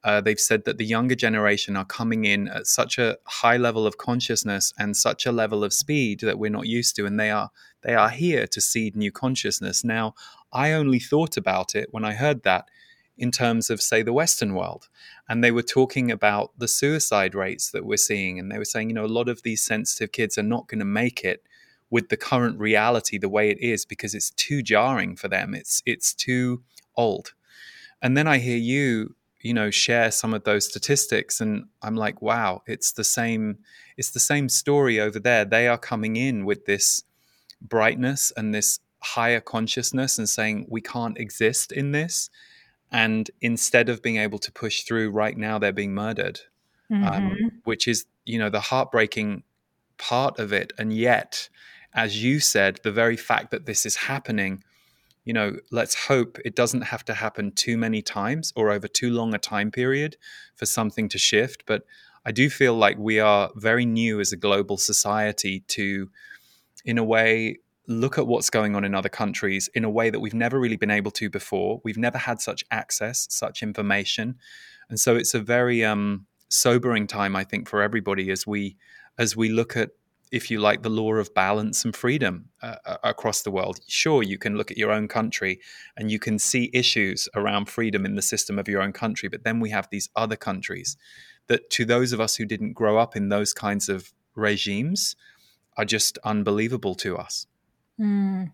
[0.03, 3.87] Uh, they've said that the younger generation are coming in at such a high level
[3.87, 7.31] of consciousness and such a level of speed that we're not used to, and they
[7.31, 7.51] are
[7.83, 9.85] they are here to seed new consciousness.
[9.85, 10.15] Now,
[10.53, 12.65] I only thought about it when I heard that
[13.21, 14.89] in terms of, say, the Western world.
[15.29, 18.39] And they were talking about the suicide rates that we're seeing.
[18.39, 20.79] And they were saying, you know, a lot of these sensitive kids are not going
[20.79, 21.45] to make it
[21.91, 25.55] with the current reality the way it is because it's too jarring for them.
[25.55, 26.63] It's it's too
[26.97, 27.35] old.
[28.01, 32.23] And then I hear you, you know, share some of those statistics and I'm like,
[32.23, 33.59] wow, it's the same
[33.99, 35.45] it's the same story over there.
[35.45, 37.03] They are coming in with this
[37.61, 42.31] brightness and this higher consciousness and saying we can't exist in this
[42.93, 46.41] and instead of being able to push through right now they're being murdered
[46.91, 47.15] um, mm-hmm.
[47.15, 49.43] um, which is you know the heartbreaking
[49.99, 51.49] part of it and yet
[51.95, 54.63] as you said the very fact that this is happening
[55.25, 59.11] you know let's hope it doesn't have to happen too many times or over too
[59.11, 60.17] long a time period
[60.57, 61.83] for something to shift but
[62.25, 66.11] i do feel like we are very new as a global society to
[66.85, 67.59] in a way
[67.91, 70.77] look at what's going on in other countries in a way that we've never really
[70.77, 71.81] been able to before.
[71.85, 74.39] We've never had such access, such information,
[74.89, 78.77] and so it's a very um, sobering time, I think, for everybody as we
[79.19, 79.91] as we look at,
[80.33, 83.81] if you like, the law of balance and freedom uh, across the world.
[83.89, 85.61] Sure, you can look at your own country
[85.97, 89.45] and you can see issues around freedom in the system of your own country, but
[89.45, 90.97] then we have these other countries
[91.49, 95.17] that, to those of us who didn't grow up in those kinds of regimes,
[95.77, 97.47] are just unbelievable to us.
[98.01, 98.51] Mm.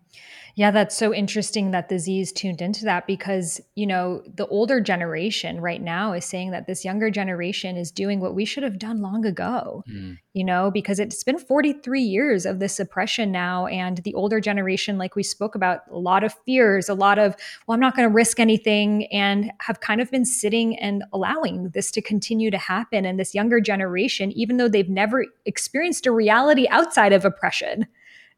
[0.57, 4.81] Yeah, that's so interesting that the Z's tuned into that because, you know, the older
[4.81, 8.79] generation right now is saying that this younger generation is doing what we should have
[8.79, 10.17] done long ago, mm.
[10.33, 13.67] you know, because it's been 43 years of this oppression now.
[13.67, 17.37] And the older generation, like we spoke about, a lot of fears, a lot of,
[17.67, 21.69] well, I'm not going to risk anything, and have kind of been sitting and allowing
[21.75, 23.05] this to continue to happen.
[23.05, 27.87] And this younger generation, even though they've never experienced a reality outside of oppression,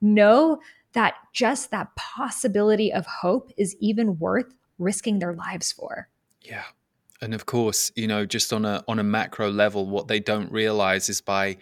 [0.01, 0.59] know
[0.99, 6.09] that just that possibility of hope is even worth risking their lives for.
[6.43, 6.65] Yeah.
[7.23, 10.51] And of course, you know, just on a on a macro level, what they don't
[10.51, 11.59] realize is by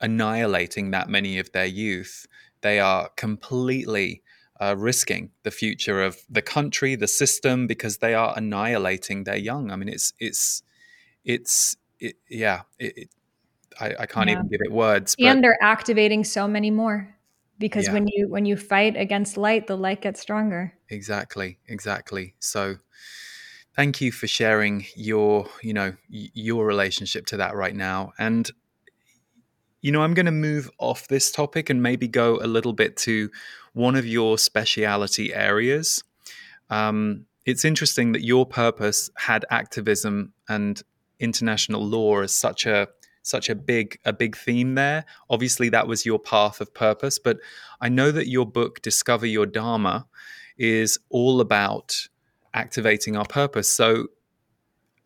[0.00, 2.26] annihilating that many of their youth,
[2.62, 4.22] they are completely
[4.62, 9.70] uh, risking the future of the country, the system, because they are annihilating their young.
[9.70, 10.62] I mean, it's it's
[11.22, 12.62] it's it, yeah.
[12.78, 13.08] It, it,
[13.78, 14.36] I, I, can't yeah.
[14.36, 15.14] even give it words.
[15.18, 17.14] And they're activating so many more
[17.60, 17.92] because yeah.
[17.92, 20.72] when you when you fight against light the light gets stronger.
[20.88, 22.34] Exactly exactly.
[22.40, 22.76] So
[23.76, 28.12] thank you for sharing your you know your relationship to that right now.
[28.18, 28.50] And
[29.82, 32.98] you know i'm going to move off this topic and maybe go a little bit
[32.98, 33.30] to
[33.72, 36.02] one of your speciality areas.
[36.70, 40.82] Um, it's interesting that your purpose had activism and
[41.18, 42.88] international law as such a
[43.30, 45.04] such a big a big theme there.
[45.30, 47.38] Obviously, that was your path of purpose, but
[47.80, 50.06] I know that your book Discover Your Dharma
[50.58, 52.08] is all about
[52.52, 53.68] activating our purpose.
[53.68, 54.08] So,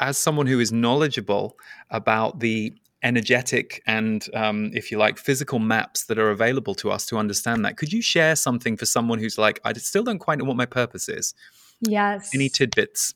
[0.01, 1.57] as someone who is knowledgeable
[1.91, 7.07] about the energetic and, um, if you like, physical maps that are available to us
[7.07, 10.39] to understand that, could you share something for someone who's like, I still don't quite
[10.39, 11.35] know what my purpose is?
[11.81, 12.31] Yes.
[12.35, 13.15] Any tidbits?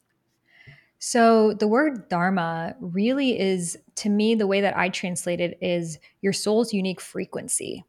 [0.98, 5.98] So the word dharma really is, to me, the way that I translate it is
[6.22, 7.84] your soul's unique frequency.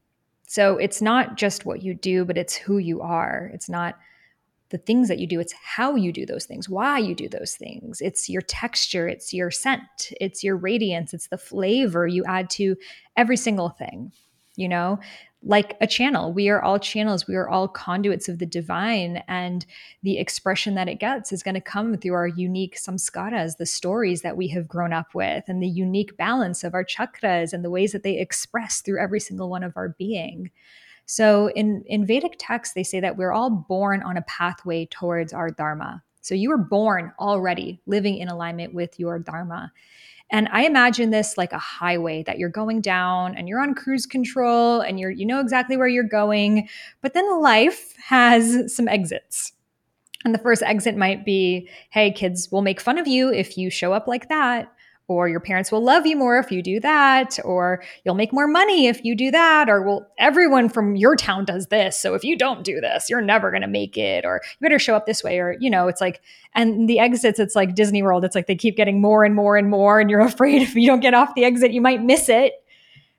[0.47, 3.49] So it's not just what you do, but it's who you are.
[3.53, 3.97] It's not
[4.69, 7.55] the things that you do, it's how you do those things, why you do those
[7.55, 8.01] things.
[8.01, 12.75] It's your texture, it's your scent, it's your radiance, it's the flavor you add to
[13.17, 14.11] every single thing.
[14.55, 14.99] You know,
[15.41, 16.33] like a channel.
[16.33, 17.27] We are all channels.
[17.27, 19.23] We are all conduits of the divine.
[19.27, 19.65] And
[20.03, 24.21] the expression that it gets is going to come through our unique samskaras, the stories
[24.21, 27.69] that we have grown up with, and the unique balance of our chakras and the
[27.69, 30.51] ways that they express through every single one of our being.
[31.05, 35.33] So in, in Vedic texts, they say that we're all born on a pathway towards
[35.33, 36.03] our dharma.
[36.21, 39.71] So you were born already living in alignment with your dharma.
[40.31, 44.05] And I imagine this like a highway that you're going down and you're on cruise
[44.05, 46.69] control and you're you know exactly where you're going,
[47.01, 49.53] but then life has some exits.
[50.25, 53.69] And the first exit might be, hey kids, we'll make fun of you if you
[53.69, 54.71] show up like that.
[55.09, 58.47] Or your parents will love you more if you do that, or you'll make more
[58.47, 61.99] money if you do that, or well, everyone from your town does this.
[61.99, 64.79] So if you don't do this, you're never going to make it, or you better
[64.79, 66.21] show up this way, or, you know, it's like,
[66.53, 68.23] and the exits, it's like Disney World.
[68.23, 70.87] It's like they keep getting more and more and more, and you're afraid if you
[70.87, 72.53] don't get off the exit, you might miss it.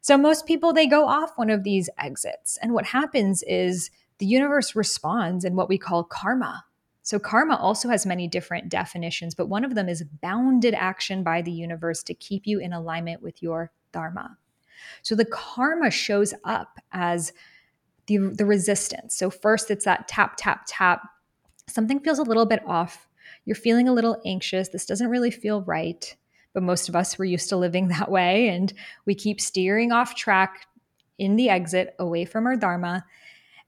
[0.01, 2.57] So most people, they go off one of these exits.
[2.63, 6.65] And what happens is the universe responds in what we call karma
[7.11, 11.43] so, karma also has many different definitions, but one of them is bounded action by
[11.43, 14.39] the universe to keep you in alignment with your dharma.
[15.03, 17.33] So, the karma shows up as
[18.07, 19.17] the, the resistance.
[19.17, 21.03] So, first, it's that tap, tap, tap.
[21.67, 23.09] Something feels a little bit off.
[23.45, 24.69] You're feeling a little anxious.
[24.69, 26.15] This doesn't really feel right.
[26.53, 28.73] But most of us were used to living that way, and
[29.05, 30.65] we keep steering off track
[31.19, 33.05] in the exit away from our dharma.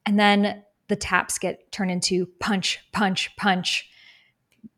[0.06, 0.62] And then
[0.92, 3.88] the taps get turned into punch, punch, punch,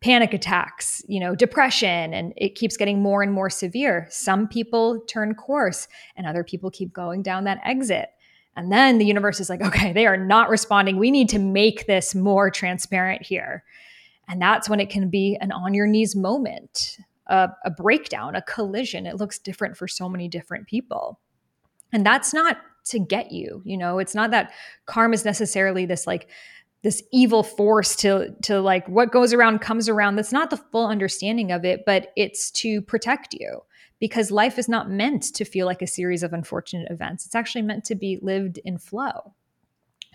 [0.01, 4.07] panic attacks, you know, depression, and it keeps getting more and more severe.
[4.11, 8.11] Some people turn course and other people keep going down that exit.
[8.55, 10.99] And then the universe is like, okay, they are not responding.
[10.99, 13.65] We need to make this more transparent here.
[14.29, 18.43] And that's when it can be an on your knees moment, a, a breakdown, a
[18.43, 19.05] collision.
[19.05, 21.19] It looks different for so many different people.
[21.93, 23.99] And that's not to get you you know?
[23.99, 24.53] It's not that
[24.87, 26.29] karma is necessarily this like
[26.83, 30.17] this evil force to to like what goes around comes around.
[30.17, 33.61] That's not the full understanding of it but it's to protect you
[34.01, 37.25] because life is not meant to feel like a series of unfortunate events.
[37.27, 39.35] It's actually meant to be lived in flow.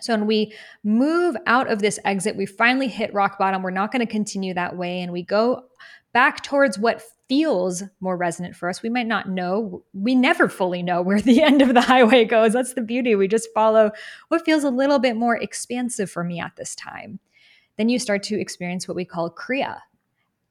[0.00, 0.54] So when we
[0.84, 3.62] move out of this exit we finally hit rock bottom.
[3.62, 5.64] We're not going to continue that way and we go
[6.12, 8.82] back towards what feels more resonant for us.
[8.82, 12.54] We might not know, we never fully know where the end of the highway goes.
[12.54, 13.14] That's the beauty.
[13.14, 13.92] We just follow
[14.28, 17.20] what feels a little bit more expansive for me at this time.
[17.78, 19.78] Then you start to experience what we call Kriya,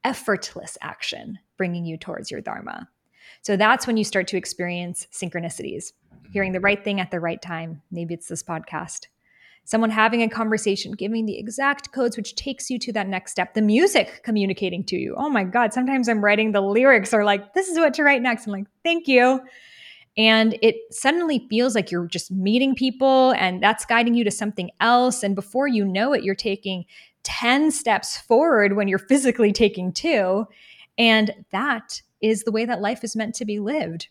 [0.04, 2.88] effortless action, bringing you towards your Dharma.
[3.42, 5.92] So that's when you start to experience synchronicities,
[6.32, 7.82] hearing the right thing at the right time.
[7.90, 9.06] Maybe it's this podcast
[9.64, 13.54] someone having a conversation, giving the exact codes, which takes you to that next step.
[13.54, 15.14] The music communicating to you.
[15.16, 18.22] Oh my God, sometimes I'm writing the lyrics or like, this is what to write
[18.22, 18.46] next.
[18.46, 19.40] I'm like, thank you.
[20.16, 24.70] And it suddenly feels like you're just meeting people and that's guiding you to something
[24.80, 25.22] else.
[25.22, 26.84] And before you know it, you're taking
[27.22, 30.46] 10 steps forward when you're physically taking two.
[30.98, 34.08] And that is the way that life is meant to be lived.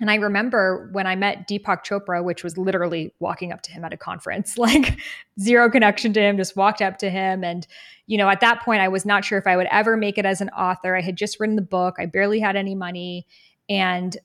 [0.00, 3.84] And I remember when I met Deepak Chopra, which was literally walking up to him
[3.84, 4.98] at a conference, like
[5.40, 7.44] zero connection to him, just walked up to him.
[7.44, 7.66] And,
[8.06, 10.26] you know, at that point, I was not sure if I would ever make it
[10.26, 10.96] as an author.
[10.96, 13.26] I had just written the book, I barely had any money.
[13.68, 14.16] And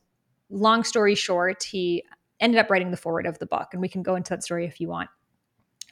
[0.50, 2.04] long story short, he
[2.40, 3.70] ended up writing the foreword of the book.
[3.74, 5.10] And we can go into that story if you want.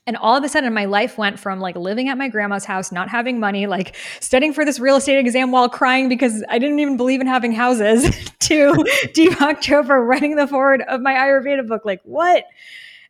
[0.07, 2.93] And all of a sudden, my life went from like living at my grandma's house,
[2.93, 6.79] not having money, like studying for this real estate exam while crying because I didn't
[6.79, 8.03] even believe in having houses,
[8.39, 8.71] to
[9.13, 11.83] Deepak Chopra writing the foreword of my Ayurveda book.
[11.83, 12.45] Like, what?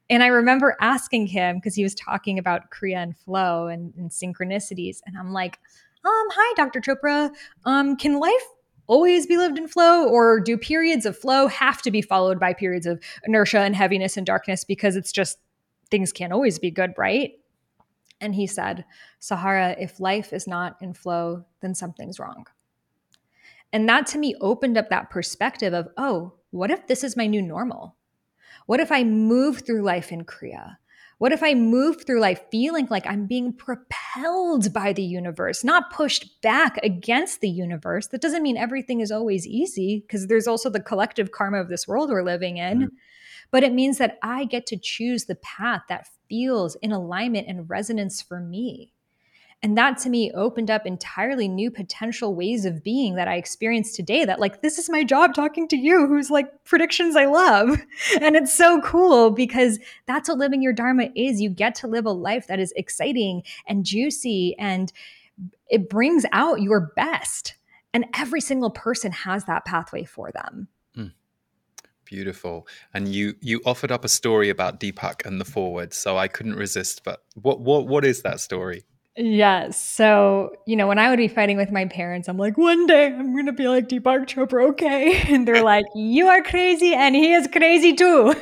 [0.10, 4.10] And I remember asking him because he was talking about Kriya and flow and, and
[4.10, 5.00] synchronicities.
[5.06, 5.60] And I'm like,
[6.04, 6.82] um, hi, Dr.
[6.82, 7.30] Chopra.
[7.66, 8.44] Um, can life
[8.88, 12.54] always be lived in flow or do periods of flow have to be followed by
[12.54, 15.38] periods of inertia and heaviness and darkness because it's just
[15.88, 17.34] things can't always be good, right?
[18.20, 18.86] And he said,
[19.20, 22.48] Sahara, if life is not in flow, then something's wrong.
[23.72, 27.28] And that to me opened up that perspective of, oh, what if this is my
[27.28, 27.96] new normal?
[28.66, 30.78] What if I move through life in Kriya?
[31.20, 35.92] What if I move through life feeling like I'm being propelled by the universe, not
[35.92, 38.08] pushed back against the universe?
[38.08, 41.88] That doesn't mean everything is always easy because there's also the collective karma of this
[41.88, 42.78] world we're living in.
[42.78, 42.96] Mm-hmm
[43.52, 47.70] but it means that I get to choose the path that feels in alignment and
[47.70, 48.94] resonance for me.
[49.64, 53.96] And that to me opened up entirely new potential ways of being that I experienced
[53.96, 54.24] today.
[54.24, 57.80] That, like, this is my job talking to you, who's like predictions I love.
[58.22, 61.42] And it's so cool because that's what living your Dharma is.
[61.42, 64.92] You get to live a life that is exciting and juicy and
[65.70, 67.56] it brings out your best.
[67.94, 70.68] And every single person has that pathway for them.
[72.08, 72.68] Beautiful.
[72.94, 76.56] And you you offered up a story about Deepak and the foreword, so I couldn't
[76.56, 77.04] resist.
[77.04, 78.86] But what what what is that story?
[79.20, 79.82] Yes.
[79.82, 83.08] So, you know, when I would be fighting with my parents, I'm like, one day
[83.08, 85.20] I'm going to be like Deepak Chopra, okay?
[85.34, 88.36] And they're like, you are crazy and he is crazy too.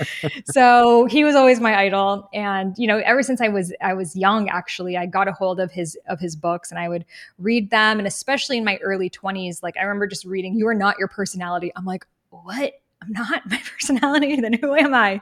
[0.52, 2.28] so he was always my idol.
[2.32, 5.58] And, you know, ever since I was, I was young, actually, I got a hold
[5.58, 7.04] of his, of his books and I would
[7.38, 7.98] read them.
[7.98, 11.08] And especially in my early twenties, like I remember just reading, you are not your
[11.08, 11.72] personality.
[11.74, 15.20] I'm like, what I'm not my personality, then who am I?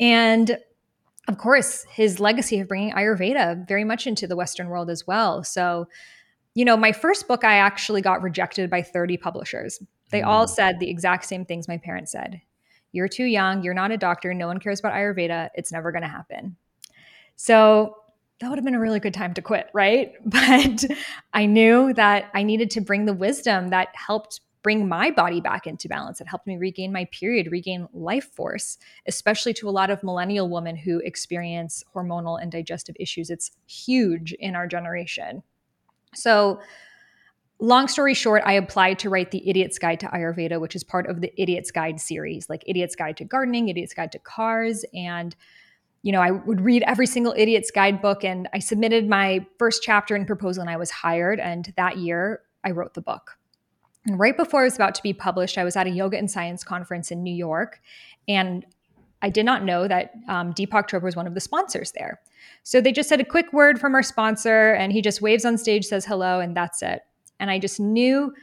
[0.00, 0.58] And
[1.26, 5.42] of course, his legacy of bringing Ayurveda very much into the Western world as well.
[5.42, 5.88] So
[6.54, 9.82] you know, my first book, I actually got rejected by 30 publishers.
[10.10, 10.26] They mm.
[10.26, 12.40] all said the exact same things my parents said.
[12.92, 13.62] You're too young.
[13.64, 14.32] You're not a doctor.
[14.32, 15.50] No one cares about Ayurveda.
[15.54, 16.56] It's never going to happen.
[17.34, 17.96] So
[18.38, 20.12] that would have been a really good time to quit, right?
[20.24, 20.84] But
[21.32, 25.66] I knew that I needed to bring the wisdom that helped bring my body back
[25.68, 26.20] into balance.
[26.20, 30.48] It helped me regain my period, regain life force, especially to a lot of millennial
[30.48, 33.30] women who experience hormonal and digestive issues.
[33.30, 35.42] It's huge in our generation.
[36.14, 36.60] So,
[37.60, 41.08] long story short, I applied to write the Idiot's Guide to Ayurveda, which is part
[41.08, 45.36] of the Idiot's Guide series, like Idiot's Guide to Gardening, Idiot's Guide to Cars, and
[46.02, 50.14] you know, I would read every single idiot's guidebook and I submitted my first chapter
[50.14, 51.40] and proposal and I was hired.
[51.40, 53.38] And that year I wrote the book.
[54.06, 56.30] And right before it was about to be published, I was at a yoga and
[56.30, 57.80] science conference in New York.
[58.28, 58.64] And
[59.22, 62.20] I did not know that um, Deepak Chopra was one of the sponsors there.
[62.62, 65.56] So they just said a quick word from our sponsor, and he just waves on
[65.56, 67.02] stage, says hello, and that's it.
[67.40, 68.34] And I just knew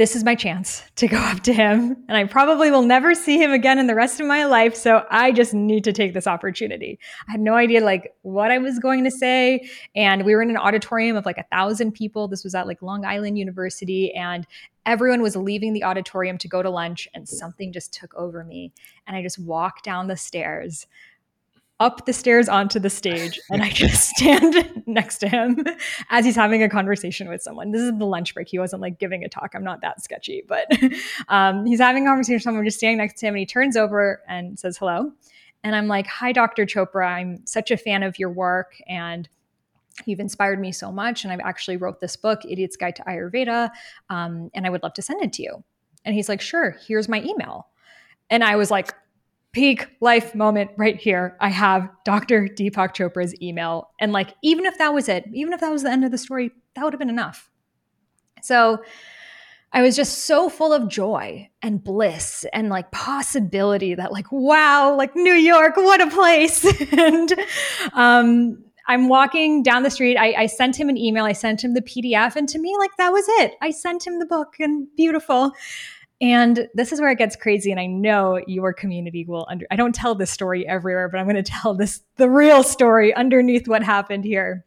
[0.00, 1.94] this is my chance to go up to him.
[2.08, 4.74] And I probably will never see him again in the rest of my life.
[4.74, 6.98] So I just need to take this opportunity.
[7.28, 9.68] I had no idea like what I was going to say.
[9.94, 12.28] And we were in an auditorium of like a thousand people.
[12.28, 14.10] This was at like Long Island University.
[14.14, 14.46] And
[14.86, 17.06] everyone was leaving the auditorium to go to lunch.
[17.12, 18.72] And something just took over me.
[19.06, 20.86] And I just walked down the stairs
[21.80, 25.64] up the stairs onto the stage and I just stand next to him
[26.10, 27.72] as he's having a conversation with someone.
[27.72, 28.48] This is the lunch break.
[28.48, 29.52] He wasn't like giving a talk.
[29.54, 30.66] I'm not that sketchy, but
[31.28, 33.76] um, he's having a conversation with someone just standing next to him and he turns
[33.76, 35.10] over and says hello.
[35.64, 36.66] And I'm like, Hi, Dr.
[36.66, 37.06] Chopra.
[37.06, 39.28] I'm such a fan of your work and
[40.04, 41.24] you've inspired me so much.
[41.24, 43.70] And I've actually wrote this book, Idiot's Guide to Ayurveda,
[44.08, 45.64] um, and I would love to send it to you.
[46.04, 47.68] And he's like, Sure, here's my email.
[48.30, 48.94] And I was like,
[49.52, 51.36] peak life moment right here.
[51.40, 52.48] I have Dr.
[52.48, 53.90] Deepak Chopra's email.
[54.00, 56.18] And like, even if that was it, even if that was the end of the
[56.18, 57.50] story, that would have been enough.
[58.42, 58.82] So
[59.72, 64.94] I was just so full of joy and bliss and like possibility that, like, wow,
[64.96, 66.64] like New York, what a place.
[66.92, 67.32] and
[67.92, 70.16] um, I'm walking down the street.
[70.16, 71.24] I, I, sent him an email.
[71.24, 72.34] I sent him the PDF.
[72.34, 73.54] And to me, like, that was it.
[73.60, 75.52] I sent him the book and beautiful.
[76.20, 77.70] And this is where it gets crazy.
[77.70, 81.26] And I know your community will under, I don't tell this story everywhere, but I'm
[81.26, 84.64] going to tell this, the real story underneath what happened here.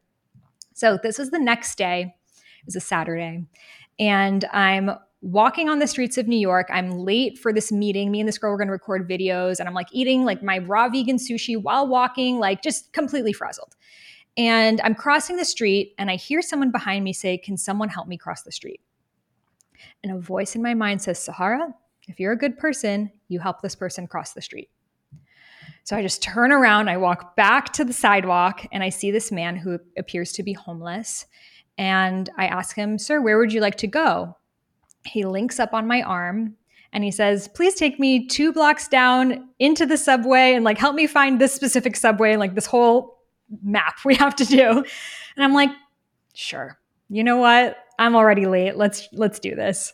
[0.73, 2.15] So this was the next day.
[2.59, 3.45] It was a Saturday.
[3.99, 4.91] And I'm
[5.21, 6.67] walking on the streets of New York.
[6.71, 8.11] I'm late for this meeting.
[8.11, 9.59] Me and this girl were going to record videos.
[9.59, 13.75] And I'm like eating like my raw vegan sushi while walking, like just completely frazzled.
[14.35, 18.07] And I'm crossing the street and I hear someone behind me say, Can someone help
[18.07, 18.81] me cross the street?
[20.03, 21.73] And a voice in my mind says, Sahara,
[22.07, 24.69] if you're a good person, you help this person cross the street.
[25.85, 29.31] So I just turn around, I walk back to the sidewalk, and I see this
[29.31, 31.25] man who appears to be homeless.
[31.77, 34.37] And I ask him, Sir, where would you like to go?
[35.05, 36.55] He links up on my arm
[36.93, 40.95] and he says, Please take me two blocks down into the subway and like help
[40.95, 43.19] me find this specific subway and like this whole
[43.61, 44.83] map we have to do.
[45.35, 45.71] And I'm like,
[46.33, 46.79] Sure.
[47.13, 47.77] You know what?
[47.99, 48.75] I'm already late.
[48.75, 49.93] Let's let's do this.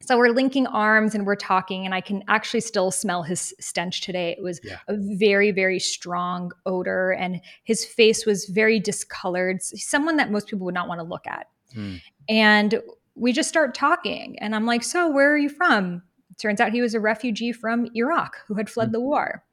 [0.00, 4.00] So we're linking arms and we're talking, and I can actually still smell his stench
[4.00, 4.34] today.
[4.36, 4.78] It was yeah.
[4.88, 9.62] a very, very strong odor, and his face was very discolored.
[9.62, 11.46] Someone that most people would not want to look at.
[11.74, 11.98] Hmm.
[12.28, 12.82] And
[13.14, 16.02] we just start talking, and I'm like, "So, where are you from?"
[16.40, 18.94] Turns out he was a refugee from Iraq who had fled hmm.
[18.94, 19.44] the war.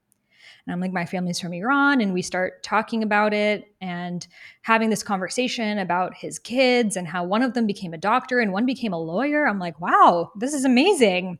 [0.70, 2.00] And I'm like, my family's from Iran.
[2.00, 4.28] And we start talking about it and
[4.62, 8.54] having this conversation about his kids and how one of them became a doctor and
[8.54, 9.48] one became a lawyer.
[9.48, 11.40] I'm like, wow, this is amazing.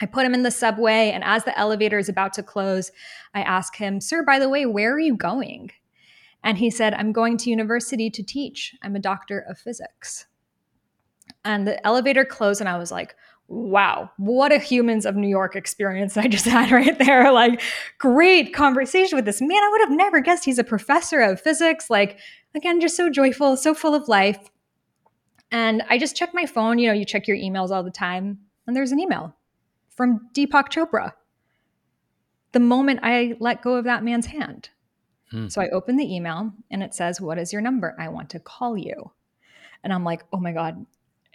[0.00, 1.10] I put him in the subway.
[1.10, 2.90] And as the elevator is about to close,
[3.34, 5.70] I ask him, Sir, by the way, where are you going?
[6.42, 8.74] And he said, I'm going to university to teach.
[8.82, 10.24] I'm a doctor of physics.
[11.44, 13.14] And the elevator closed, and I was like,
[13.48, 17.30] wow, what a humans of New York experience I just had right there.
[17.32, 17.60] Like,
[17.98, 19.62] great conversation with this man.
[19.62, 21.90] I would have never guessed he's a professor of physics.
[21.90, 22.18] Like,
[22.54, 24.50] again, just so joyful, so full of life.
[25.50, 26.78] And I just checked my phone.
[26.78, 29.36] You know, you check your emails all the time, and there's an email
[29.94, 31.12] from Deepak Chopra.
[32.52, 34.70] The moment I let go of that man's hand.
[35.30, 35.48] Hmm.
[35.48, 37.96] So I open the email and it says, What is your number?
[37.98, 39.10] I want to call you.
[39.82, 40.86] And I'm like, Oh my God,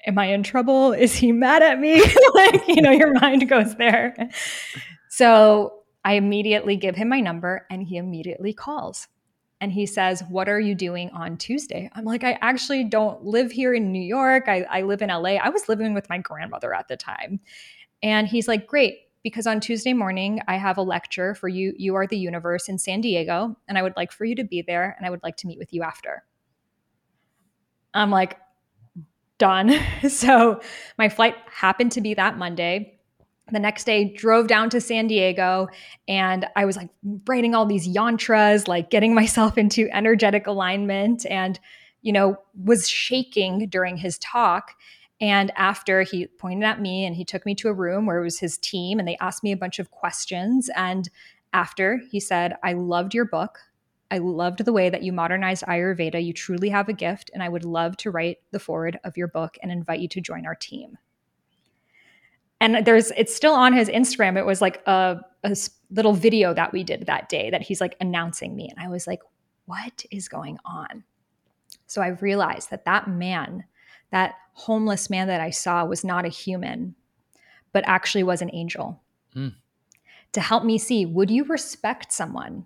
[0.06, 0.94] am I in trouble?
[0.94, 2.02] Is he mad at me?
[2.34, 4.16] like, you know, your mind goes there.
[5.10, 9.08] So I immediately give him my number and he immediately calls.
[9.62, 11.90] And he says, What are you doing on Tuesday?
[11.94, 14.46] I'm like, I actually don't live here in New York.
[14.48, 15.32] I, I live in LA.
[15.32, 17.42] I was living with my grandmother at the time.
[18.02, 21.74] And he's like, Great, because on Tuesday morning, I have a lecture for you.
[21.78, 23.58] You are the universe in San Diego.
[23.68, 24.96] And I would like for you to be there.
[24.98, 26.24] And I would like to meet with you after.
[27.94, 28.38] I'm like,
[29.40, 29.80] done.
[30.10, 30.62] so
[30.98, 33.00] my flight happened to be that Monday.
[33.52, 35.70] The next day, drove down to San Diego
[36.08, 36.90] and I was like
[37.28, 41.60] writing all these yantras, like getting myself into energetic alignment and,
[42.04, 44.74] you know, was shaking during his talk.
[45.20, 48.24] And after he pointed at me and he took me to a room where it
[48.24, 50.70] was his team and they asked me a bunch of questions.
[50.76, 51.10] And
[51.52, 53.60] after he said, I loved your book.
[54.12, 56.24] I loved the way that you modernized Ayurveda.
[56.24, 59.28] You truly have a gift, and I would love to write the foreword of your
[59.28, 60.98] book and invite you to join our team.
[62.62, 64.38] And there's, it's still on his Instagram.
[64.38, 65.56] It was like a, a
[65.92, 68.70] little video that we did that day that he's like announcing me.
[68.70, 69.22] And I was like,
[69.66, 71.04] what is going on?
[71.88, 73.64] So I realized that that man,
[74.12, 76.96] that homeless man that I saw, was not a human,
[77.72, 79.02] but actually was an angel.
[79.36, 79.54] Mm.
[80.34, 82.66] To help me see, would you respect someone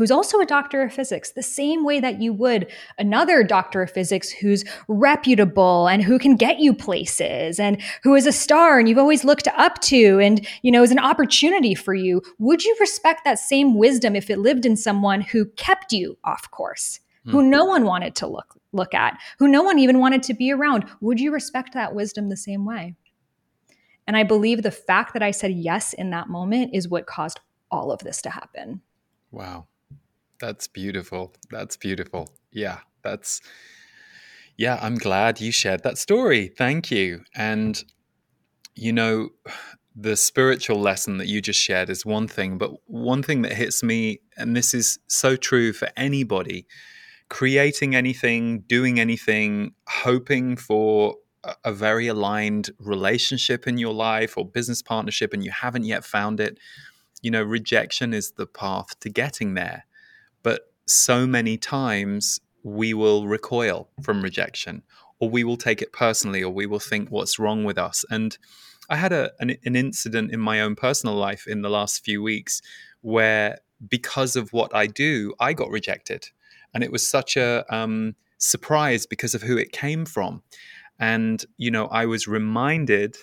[0.00, 3.90] who's also a doctor of physics, the same way that you would another doctor of
[3.90, 8.88] physics who's reputable and who can get you places and who is a star and
[8.88, 12.22] you've always looked up to and, you know, is an opportunity for you.
[12.38, 16.50] Would you respect that same wisdom if it lived in someone who kept you off
[16.50, 17.32] course, hmm.
[17.32, 20.50] who no one wanted to look look at, who no one even wanted to be
[20.50, 20.86] around?
[21.02, 22.94] Would you respect that wisdom the same way?
[24.06, 27.38] And I believe the fact that I said yes in that moment is what caused
[27.70, 28.80] all of this to happen.
[29.30, 29.66] Wow.
[30.40, 31.34] That's beautiful.
[31.50, 32.28] That's beautiful.
[32.52, 33.40] Yeah, that's
[34.56, 36.48] yeah, I'm glad you shared that story.
[36.48, 37.24] Thank you.
[37.34, 37.82] And
[38.74, 39.30] you know,
[39.94, 43.82] the spiritual lesson that you just shared is one thing, but one thing that hits
[43.82, 46.66] me and this is so true for anybody
[47.30, 51.14] creating anything, doing anything, hoping for
[51.64, 56.38] a very aligned relationship in your life or business partnership and you haven't yet found
[56.40, 56.58] it,
[57.22, 59.86] you know, rejection is the path to getting there.
[60.42, 64.82] But so many times we will recoil from rejection,
[65.18, 68.04] or we will take it personally, or we will think what's wrong with us.
[68.10, 68.36] And
[68.88, 72.22] I had a, an, an incident in my own personal life in the last few
[72.22, 72.60] weeks
[73.02, 76.26] where, because of what I do, I got rejected.
[76.74, 80.42] And it was such a um, surprise because of who it came from.
[80.98, 83.16] And, you know, I was reminded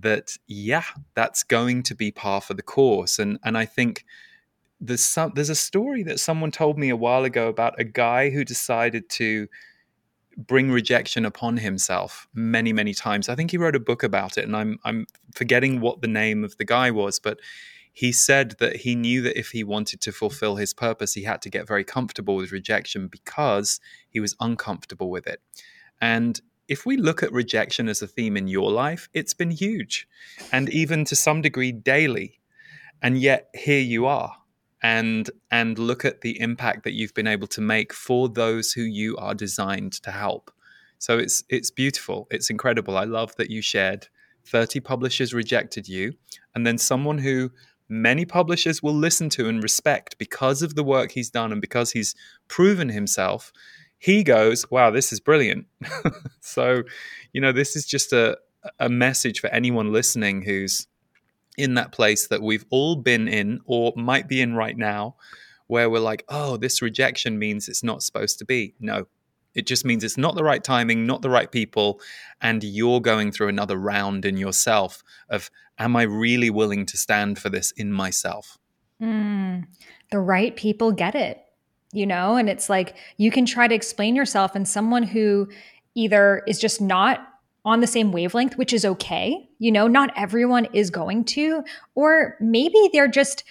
[0.00, 0.84] that, yeah,
[1.14, 3.18] that's going to be par for the course.
[3.18, 4.04] And, and I think
[4.82, 8.30] there's some there's a story that someone told me a while ago about a guy
[8.30, 9.46] who decided to
[10.36, 13.28] bring rejection upon himself many many times.
[13.28, 16.42] I think he wrote a book about it and i'm i'm forgetting what the name
[16.44, 17.38] of the guy was but
[17.92, 21.42] he said that he knew that if he wanted to fulfill his purpose he had
[21.42, 25.40] to get very comfortable with rejection because he was uncomfortable with it.
[26.00, 30.08] And if we look at rejection as a theme in your life it's been huge
[30.50, 32.40] and even to some degree daily.
[33.04, 34.36] And yet here you are
[34.82, 38.82] and and look at the impact that you've been able to make for those who
[38.82, 40.50] you are designed to help.
[40.98, 42.26] So it's it's beautiful.
[42.30, 42.96] It's incredible.
[42.96, 44.08] I love that you shared
[44.46, 46.14] 30 publishers rejected you
[46.54, 47.50] and then someone who
[47.88, 51.92] many publishers will listen to and respect because of the work he's done and because
[51.92, 52.14] he's
[52.48, 53.52] proven himself
[53.98, 55.66] he goes wow this is brilliant
[56.40, 56.82] so
[57.32, 58.36] you know this is just a
[58.78, 60.86] a message for anyone listening who's
[61.56, 65.16] in that place that we've all been in or might be in right now
[65.66, 68.74] where we're like, oh, this rejection means it's not supposed to be.
[68.80, 69.06] No,
[69.54, 72.00] it just means it's not the right timing, not the right people.
[72.40, 77.38] And you're going through another round in yourself of, am I really willing to stand
[77.38, 78.58] for this in myself?
[79.00, 79.66] Mm,
[80.10, 81.40] the right people get it,
[81.92, 82.36] you know?
[82.36, 85.48] And it's like you can try to explain yourself, and someone who
[85.94, 87.28] either is just not
[87.64, 89.48] on the same wavelength, which is okay.
[89.58, 91.62] You know, not everyone is going to,
[91.94, 93.44] or maybe they're just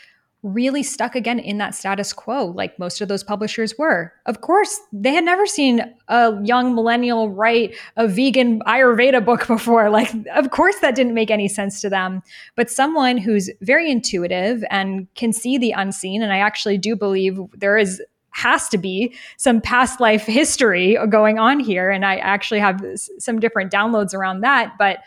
[0.43, 4.12] really stuck again in that status quo, like most of those publishers were.
[4.26, 9.89] Of course, they had never seen a young millennial write a vegan Ayurveda book before.
[9.89, 12.24] Like, of course, that didn't make any sense to them.
[12.55, 17.39] But someone who's very intuitive and can see the unseen, and I actually do believe
[17.53, 18.01] there is
[18.32, 21.89] has to be some past life history going on here.
[21.89, 24.77] And I actually have some different downloads around that.
[24.77, 24.99] But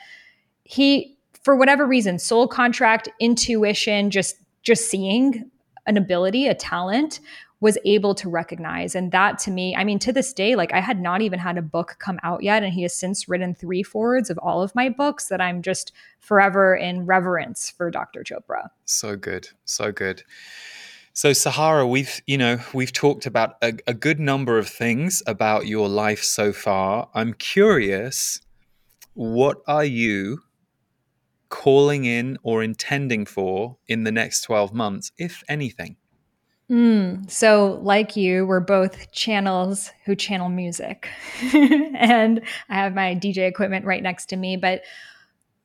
[0.64, 5.50] he, for whatever reason, soul contract, intuition, just just seeing
[5.86, 7.20] an ability, a talent,
[7.60, 8.94] was able to recognize.
[8.94, 11.56] And that to me, I mean, to this day, like I had not even had
[11.56, 12.62] a book come out yet.
[12.62, 15.92] And he has since written three forewords of all of my books that I'm just
[16.20, 18.22] forever in reverence for Dr.
[18.22, 18.68] Chopra.
[18.84, 19.48] So good.
[19.64, 20.24] So good.
[21.16, 25.68] So Sahara, we've you know we've talked about a, a, good number of things about
[25.68, 27.08] your life so far.
[27.14, 28.40] I'm curious,
[29.12, 30.40] what are you
[31.50, 35.94] calling in or intending for in the next 12 months, if anything?
[36.68, 41.08] Mm, so, like you, we're both channels who channel music.
[41.54, 44.56] and I have my DJ equipment right next to me.
[44.56, 44.82] But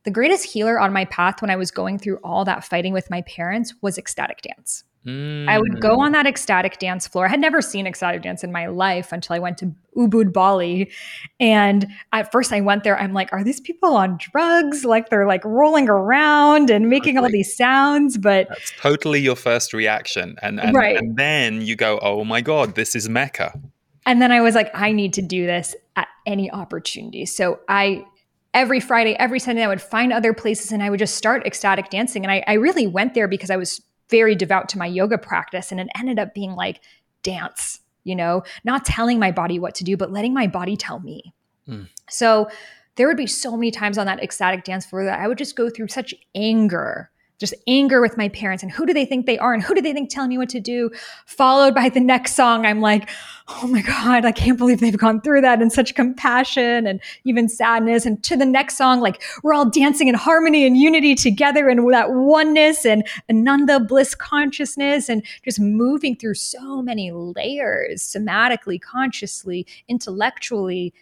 [0.04, 3.10] the greatest healer on my path when I was going through all that fighting with
[3.10, 4.84] my parents was ecstatic dance.
[5.06, 5.48] Mm.
[5.48, 7.26] I would go on that ecstatic dance floor.
[7.26, 10.92] I had never seen ecstatic dance in my life until I went to Ubud, Bali.
[11.40, 14.84] And at first I went there, I'm like, are these people on drugs?
[14.84, 17.28] Like they're like rolling around and making totally.
[17.28, 18.18] all these sounds.
[18.18, 20.36] But that's totally your first reaction.
[20.42, 20.98] And, and, right.
[20.98, 23.58] and then you go, oh my God, this is Mecca.
[24.06, 27.26] And then I was like, I need to do this at any opportunity.
[27.26, 28.06] So I
[28.54, 31.90] every Friday, every Sunday, I would find other places and I would just start ecstatic
[31.90, 32.26] dancing.
[32.26, 35.72] And I, I really went there because I was very devout to my yoga practice.
[35.72, 36.82] And it ended up being like
[37.24, 41.00] dance, you know, not telling my body what to do, but letting my body tell
[41.00, 41.34] me.
[41.68, 41.88] Mm.
[42.10, 42.50] So
[42.96, 45.56] there would be so many times on that ecstatic dance floor that I would just
[45.56, 47.10] go through such anger
[47.40, 49.82] just anger with my parents and who do they think they are and who do
[49.82, 50.92] they think telling me what to do
[51.26, 53.10] followed by the next song i'm like
[53.48, 57.48] oh my god i can't believe they've gone through that and such compassion and even
[57.48, 58.06] sadness.
[58.06, 61.92] And to the next song like we're all dancing in harmony and unity together and
[61.94, 69.66] that oneness and ananda bliss consciousness and just moving through so many layers somatically consciously
[69.88, 70.94] intellectually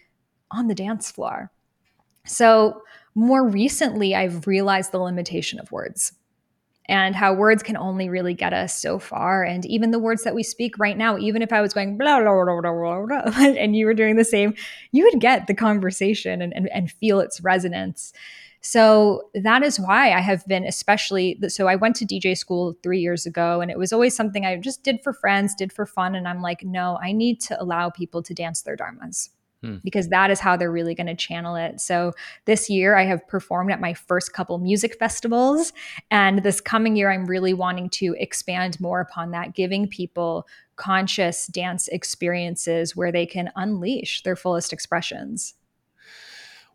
[0.50, 1.50] on the dance floor.
[2.24, 2.82] So
[3.14, 6.12] more recently i've realized the limitation of words
[6.88, 9.44] and how words can only really get us so far.
[9.44, 12.20] And even the words that we speak right now, even if I was going blah,
[12.20, 14.54] blah, blah, blah, blah, blah and you were doing the same,
[14.92, 18.12] you would get the conversation and, and, and feel its resonance.
[18.60, 22.98] So that is why I have been especially so I went to DJ school 3
[22.98, 26.16] years ago and it was always something I just did for friends, did for fun
[26.16, 29.28] and I'm like no, I need to allow people to dance their dharmas.
[29.62, 29.76] Hmm.
[29.82, 31.80] because that is how they're really going to channel it.
[31.80, 32.12] So
[32.44, 35.72] this year I have performed at my first couple music festivals.
[36.12, 40.46] And this coming year, I'm really wanting to expand more upon that, giving people
[40.76, 45.54] conscious dance experiences where they can unleash their fullest expressions.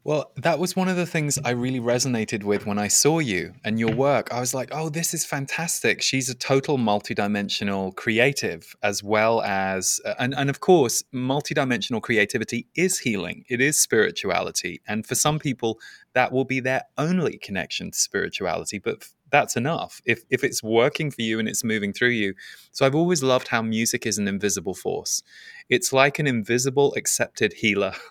[0.06, 3.54] Well, that was one of the things I really resonated with when I saw you
[3.64, 4.34] and your work.
[4.34, 6.02] I was like, oh, this is fantastic.
[6.02, 12.68] She's a total multidimensional creative, as well as, uh, and, and of course, multidimensional creativity
[12.76, 14.82] is healing, it is spirituality.
[14.90, 15.80] And for some people,
[16.14, 18.80] that will be their only connection to spirituality.
[18.80, 20.00] But that's enough.
[20.06, 22.36] If if it's working for you and it's moving through you.
[22.72, 25.24] So i've always loved how music is an invisible force.
[25.70, 27.94] It's like an invisible accepted healer.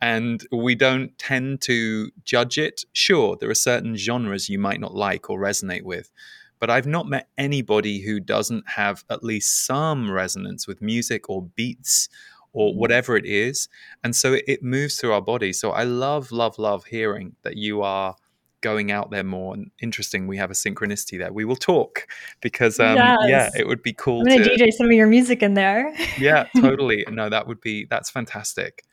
[0.00, 2.84] And we don't tend to judge it.
[2.92, 6.10] Sure there are certain genres you might not like or resonate with
[6.58, 11.42] but i've not met anybody who doesn't have at least some resonance with music or
[11.42, 12.08] beats
[12.52, 12.78] or mm-hmm.
[12.80, 13.68] whatever it is.
[14.02, 15.52] And so it moves through our body.
[15.52, 18.16] So i love love love hearing that you are
[18.60, 19.54] going out there more.
[19.54, 21.32] And interesting, we have a synchronicity there.
[21.32, 22.06] We will talk
[22.40, 23.18] because, um, yes.
[23.28, 24.20] yeah, it would be cool.
[24.20, 25.94] I'm gonna to, DJ some of your music in there.
[26.18, 27.04] yeah, totally.
[27.10, 28.84] No, that would be that's fantastic.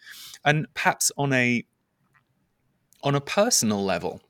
[0.46, 1.66] And perhaps on a
[3.04, 4.22] on a personal level,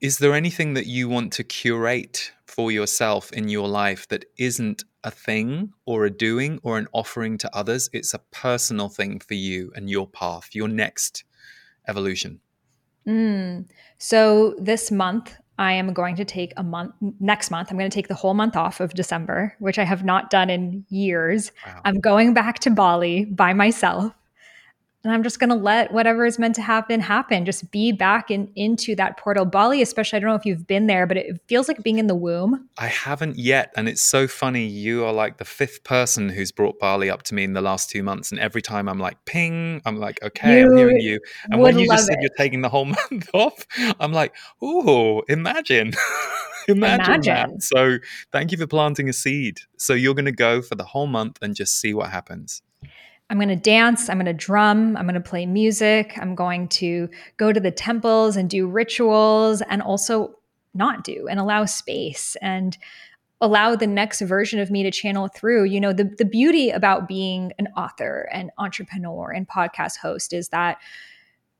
[0.00, 4.84] is there anything that you want to curate for yourself in your life that isn't
[5.04, 7.90] a thing or a doing or an offering to others?
[7.92, 11.24] It's a personal thing for you and your path, your next
[11.88, 12.40] evolution.
[13.06, 13.66] Mm.
[13.98, 17.70] So this month, I am going to take a month next month.
[17.70, 20.50] I'm going to take the whole month off of December, which I have not done
[20.50, 21.50] in years.
[21.66, 21.80] Wow.
[21.84, 24.12] I'm going back to Bali by myself
[25.04, 27.44] and I'm just going to let whatever is meant to happen happen.
[27.44, 29.44] Just be back in into that portal.
[29.44, 32.08] Bali, especially, I don't know if you've been there, but it feels like being in
[32.08, 32.68] the womb.
[32.78, 34.66] I haven't yet, and it's so funny.
[34.66, 37.90] You are like the fifth person who's brought Bali up to me in the last
[37.90, 41.20] two months, and every time I'm like, "Ping!" I'm like, "Okay, you I'm hearing you."
[41.50, 43.66] And when you just said you're taking the whole month off,
[44.00, 45.92] I'm like, "Oh, imagine."
[46.66, 47.62] imagine, imagine that.
[47.62, 47.98] So,
[48.32, 49.60] thank you for planting a seed.
[49.76, 52.62] So, you're going to go for the whole month and just see what happens.
[53.30, 56.68] I'm going to dance, I'm going to drum, I'm going to play music, I'm going
[56.68, 60.38] to go to the temples and do rituals and also
[60.74, 62.76] not do and allow space and
[63.40, 65.64] allow the next version of me to channel through.
[65.64, 70.48] You know, the the beauty about being an author and entrepreneur and podcast host is
[70.48, 70.78] that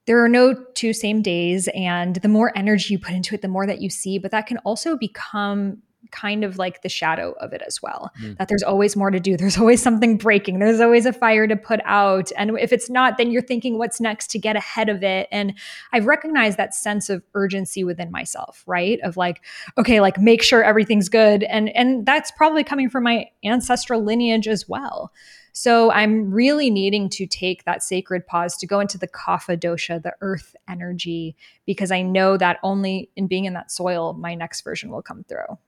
[0.09, 3.49] there are no two same days and the more energy you put into it the
[3.49, 7.53] more that you see but that can also become kind of like the shadow of
[7.53, 8.37] it as well mm.
[8.39, 9.37] that there's always more to do.
[9.37, 10.59] There's always something breaking.
[10.59, 12.31] There's always a fire to put out.
[12.37, 15.29] And if it's not then you're thinking what's next to get ahead of it.
[15.31, 15.55] And
[15.93, 19.01] i've recognized that sense of urgency within myself right?
[19.03, 19.43] Of like
[19.77, 21.43] okay like make sure everything's good.
[21.45, 25.13] And and that's probably coming from my ancestral lineage as well.
[25.59, 30.01] So I'm really needing to take that sacred pause to go into the kapha dosha,
[30.01, 31.35] the earth energy,
[31.67, 35.25] because I know that only in being in that soil, my next version will come
[35.25, 35.59] through.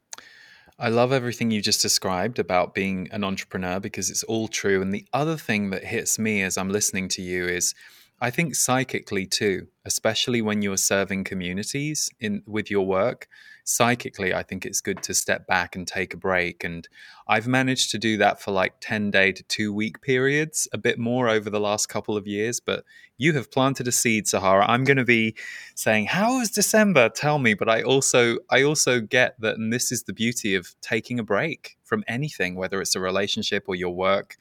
[0.83, 4.81] I love everything you just described about being an entrepreneur because it's all true.
[4.81, 7.75] And the other thing that hits me as I'm listening to you is
[8.19, 13.29] I think psychically too, especially when you're serving communities in with your work,
[13.71, 16.89] psychically I think it's good to step back and take a break and
[17.29, 20.99] I've managed to do that for like 10 day to 2 week periods, a bit
[20.99, 22.85] more over the last couple of years, but
[23.17, 24.65] you have planted a seed Sahara.
[24.69, 25.37] I'm going to be
[25.75, 27.09] saying, "How is December?
[27.09, 30.75] Tell me." But I also I also get that and this is the beauty of
[30.81, 34.37] taking a break from anything, whether it's a relationship or your work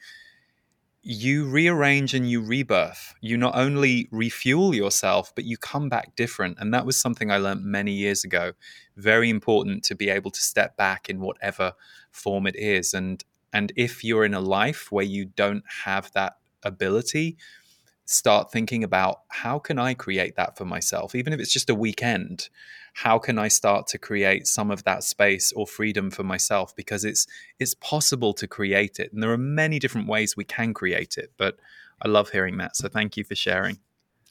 [1.02, 3.14] you rearrange and you rebirth.
[3.20, 6.58] You not only refuel yourself, but you come back different.
[6.60, 8.52] And that was something I learned many years ago.
[8.96, 11.72] Very important to be able to step back in whatever
[12.10, 12.92] form it is.
[12.92, 17.36] And and if you're in a life where you don't have that ability,
[18.04, 21.74] start thinking about how can I create that for myself, even if it's just a
[21.74, 22.48] weekend
[22.94, 26.74] how can I start to create some of that space or freedom for myself?
[26.74, 27.26] Because it's
[27.58, 31.32] it's possible to create it, and there are many different ways we can create it.
[31.36, 31.58] But
[32.02, 33.78] I love hearing that, so thank you for sharing.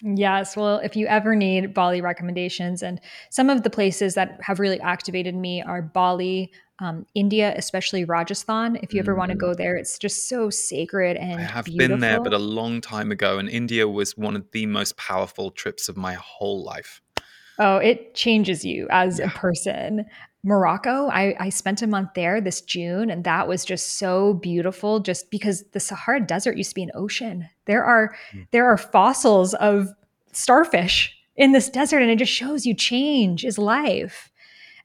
[0.01, 0.55] Yes.
[0.55, 4.79] Well, if you ever need Bali recommendations, and some of the places that have really
[4.79, 8.77] activated me are Bali, um, India, especially Rajasthan.
[8.81, 11.65] If you ever mm want to go there, it's just so sacred and I have
[11.65, 11.89] beautiful.
[11.89, 13.37] been there, but a long time ago.
[13.37, 17.01] And India was one of the most powerful trips of my whole life.
[17.59, 19.25] Oh, it changes you as yeah.
[19.25, 20.05] a person.
[20.43, 25.01] Morocco, I, I spent a month there this June, and that was just so beautiful.
[25.01, 28.47] Just because the Sahara Desert used to be an ocean, there are mm.
[28.51, 29.89] there are fossils of
[30.31, 34.31] starfish in this desert, and it just shows you change is life.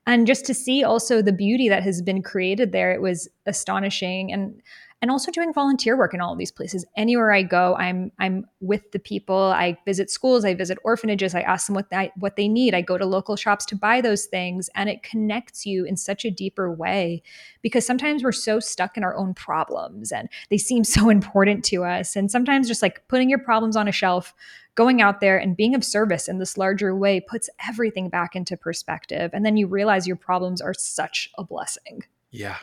[0.06, 4.32] And just to see also the beauty that has been created there, it was astonishing.
[4.32, 4.60] And
[5.04, 6.86] and also doing volunteer work in all of these places.
[6.96, 9.36] Anywhere I go, I'm I'm with the people.
[9.36, 12.72] I visit schools, I visit orphanages, I ask them what they, what they need.
[12.72, 16.24] I go to local shops to buy those things, and it connects you in such
[16.24, 17.22] a deeper way
[17.60, 21.84] because sometimes we're so stuck in our own problems and they seem so important to
[21.84, 22.16] us.
[22.16, 24.32] And sometimes just like putting your problems on a shelf,
[24.74, 28.56] going out there and being of service in this larger way puts everything back into
[28.56, 29.32] perspective.
[29.34, 32.04] And then you realize your problems are such a blessing.
[32.30, 32.56] Yeah,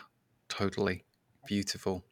[0.48, 1.04] totally.
[1.46, 2.04] Beautiful.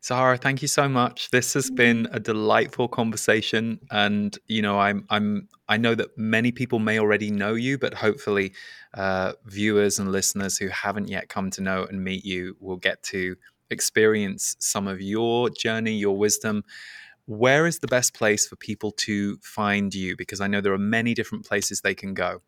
[0.00, 1.30] Sahara, thank you so much.
[1.30, 6.52] This has been a delightful conversation, and you know, I'm, I'm, I know that many
[6.52, 8.52] people may already know you, but hopefully,
[8.94, 13.02] uh, viewers and listeners who haven't yet come to know and meet you will get
[13.04, 13.36] to
[13.70, 16.62] experience some of your journey, your wisdom.
[17.26, 20.16] Where is the best place for people to find you?
[20.16, 22.42] Because I know there are many different places they can go.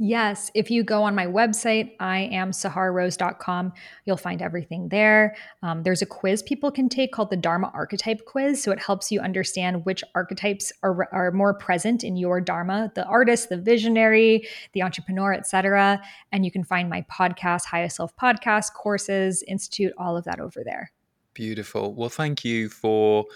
[0.00, 3.72] Yes, if you go on my website, I am sahararose.com,
[4.04, 5.34] you'll find everything there.
[5.64, 8.62] Um, there's a quiz people can take called the Dharma Archetype Quiz.
[8.62, 13.04] So it helps you understand which archetypes are, are more present in your Dharma the
[13.06, 16.00] artist, the visionary, the entrepreneur, etc.
[16.30, 20.62] And you can find my podcast, Highest Self Podcast, courses, institute, all of that over
[20.64, 20.92] there.
[21.34, 21.92] Beautiful.
[21.92, 23.26] Well, thank you for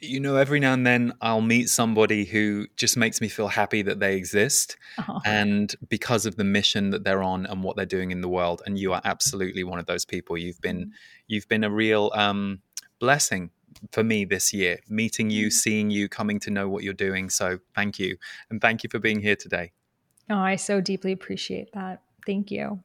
[0.00, 3.82] you know, every now and then I'll meet somebody who just makes me feel happy
[3.82, 4.76] that they exist
[5.08, 5.20] oh.
[5.24, 8.62] and because of the mission that they're on and what they're doing in the world.
[8.66, 10.36] And you are absolutely one of those people.
[10.36, 10.92] You've been
[11.26, 12.60] you've been a real um,
[12.98, 13.50] blessing
[13.92, 15.50] for me this year, meeting you, mm-hmm.
[15.50, 17.30] seeing you, coming to know what you're doing.
[17.30, 18.16] So thank you.
[18.50, 19.72] And thank you for being here today.
[20.28, 22.02] Oh, I so deeply appreciate that.
[22.26, 22.80] Thank you.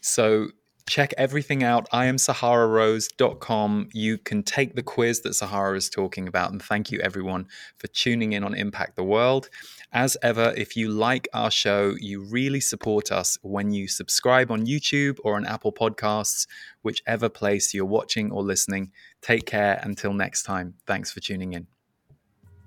[0.00, 0.48] So
[0.90, 1.88] check everything out.
[1.92, 3.88] I am sahararose.com.
[3.92, 6.50] You can take the quiz that Sahara is talking about.
[6.50, 7.46] And thank you, everyone,
[7.78, 9.48] for tuning in on Impact the World.
[9.92, 14.66] As ever, if you like our show, you really support us when you subscribe on
[14.66, 16.48] YouTube or on Apple Podcasts,
[16.82, 18.90] whichever place you're watching or listening.
[19.22, 20.74] Take care until next time.
[20.88, 21.68] Thanks for tuning in.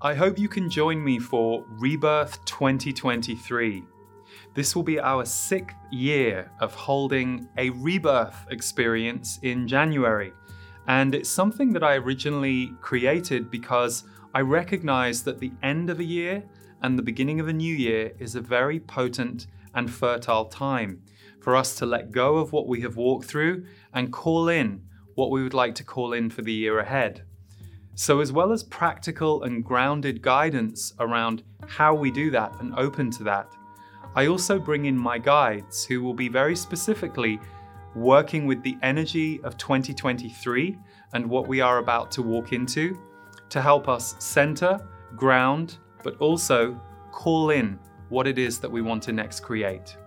[0.01, 3.83] I hope you can join me for Rebirth 2023
[4.53, 10.33] this will be our sixth year of holding a rebirth experience in January.
[10.87, 14.03] And it's something that I originally created because
[14.33, 16.43] I recognize that the end of a year
[16.81, 21.01] and the beginning of a new year is a very potent and fertile time
[21.39, 24.81] for us to let go of what we have walked through and call in
[25.15, 27.23] what we would like to call in for the year ahead.
[27.95, 33.11] So, as well as practical and grounded guidance around how we do that and open
[33.11, 33.47] to that,
[34.15, 37.39] I also bring in my guides who will be very specifically
[37.95, 40.77] working with the energy of 2023
[41.13, 42.99] and what we are about to walk into
[43.49, 44.79] to help us center,
[45.15, 46.79] ground, but also
[47.11, 49.97] call in what it is that we want to next create.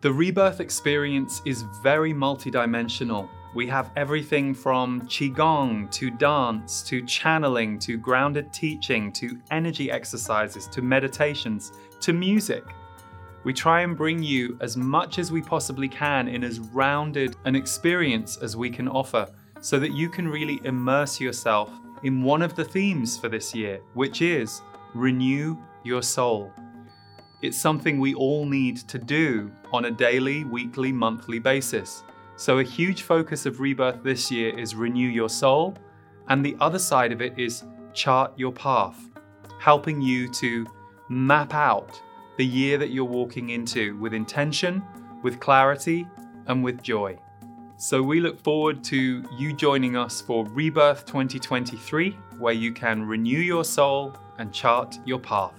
[0.00, 3.28] The rebirth experience is very multidimensional.
[3.54, 10.68] We have everything from Qigong to dance to channeling to grounded teaching to energy exercises
[10.68, 12.64] to meditations to music
[13.44, 17.54] We try and bring you as much as we possibly can in as rounded an
[17.54, 19.28] experience as we can offer
[19.60, 21.70] so that you can really immerse yourself
[22.04, 24.62] in one of the themes for this year, which is
[24.94, 26.50] renew your soul.
[27.42, 32.02] It's something we all need to do on a daily, weekly, monthly basis.
[32.36, 35.76] So, a huge focus of Rebirth this year is renew your soul,
[36.28, 38.98] and the other side of it is chart your path,
[39.60, 40.66] helping you to
[41.10, 42.00] map out
[42.36, 44.82] the year that you're walking into with intention,
[45.22, 46.06] with clarity,
[46.46, 47.18] and with joy.
[47.76, 53.38] So, we look forward to you joining us for Rebirth 2023, where you can renew
[53.38, 55.54] your soul and chart your path.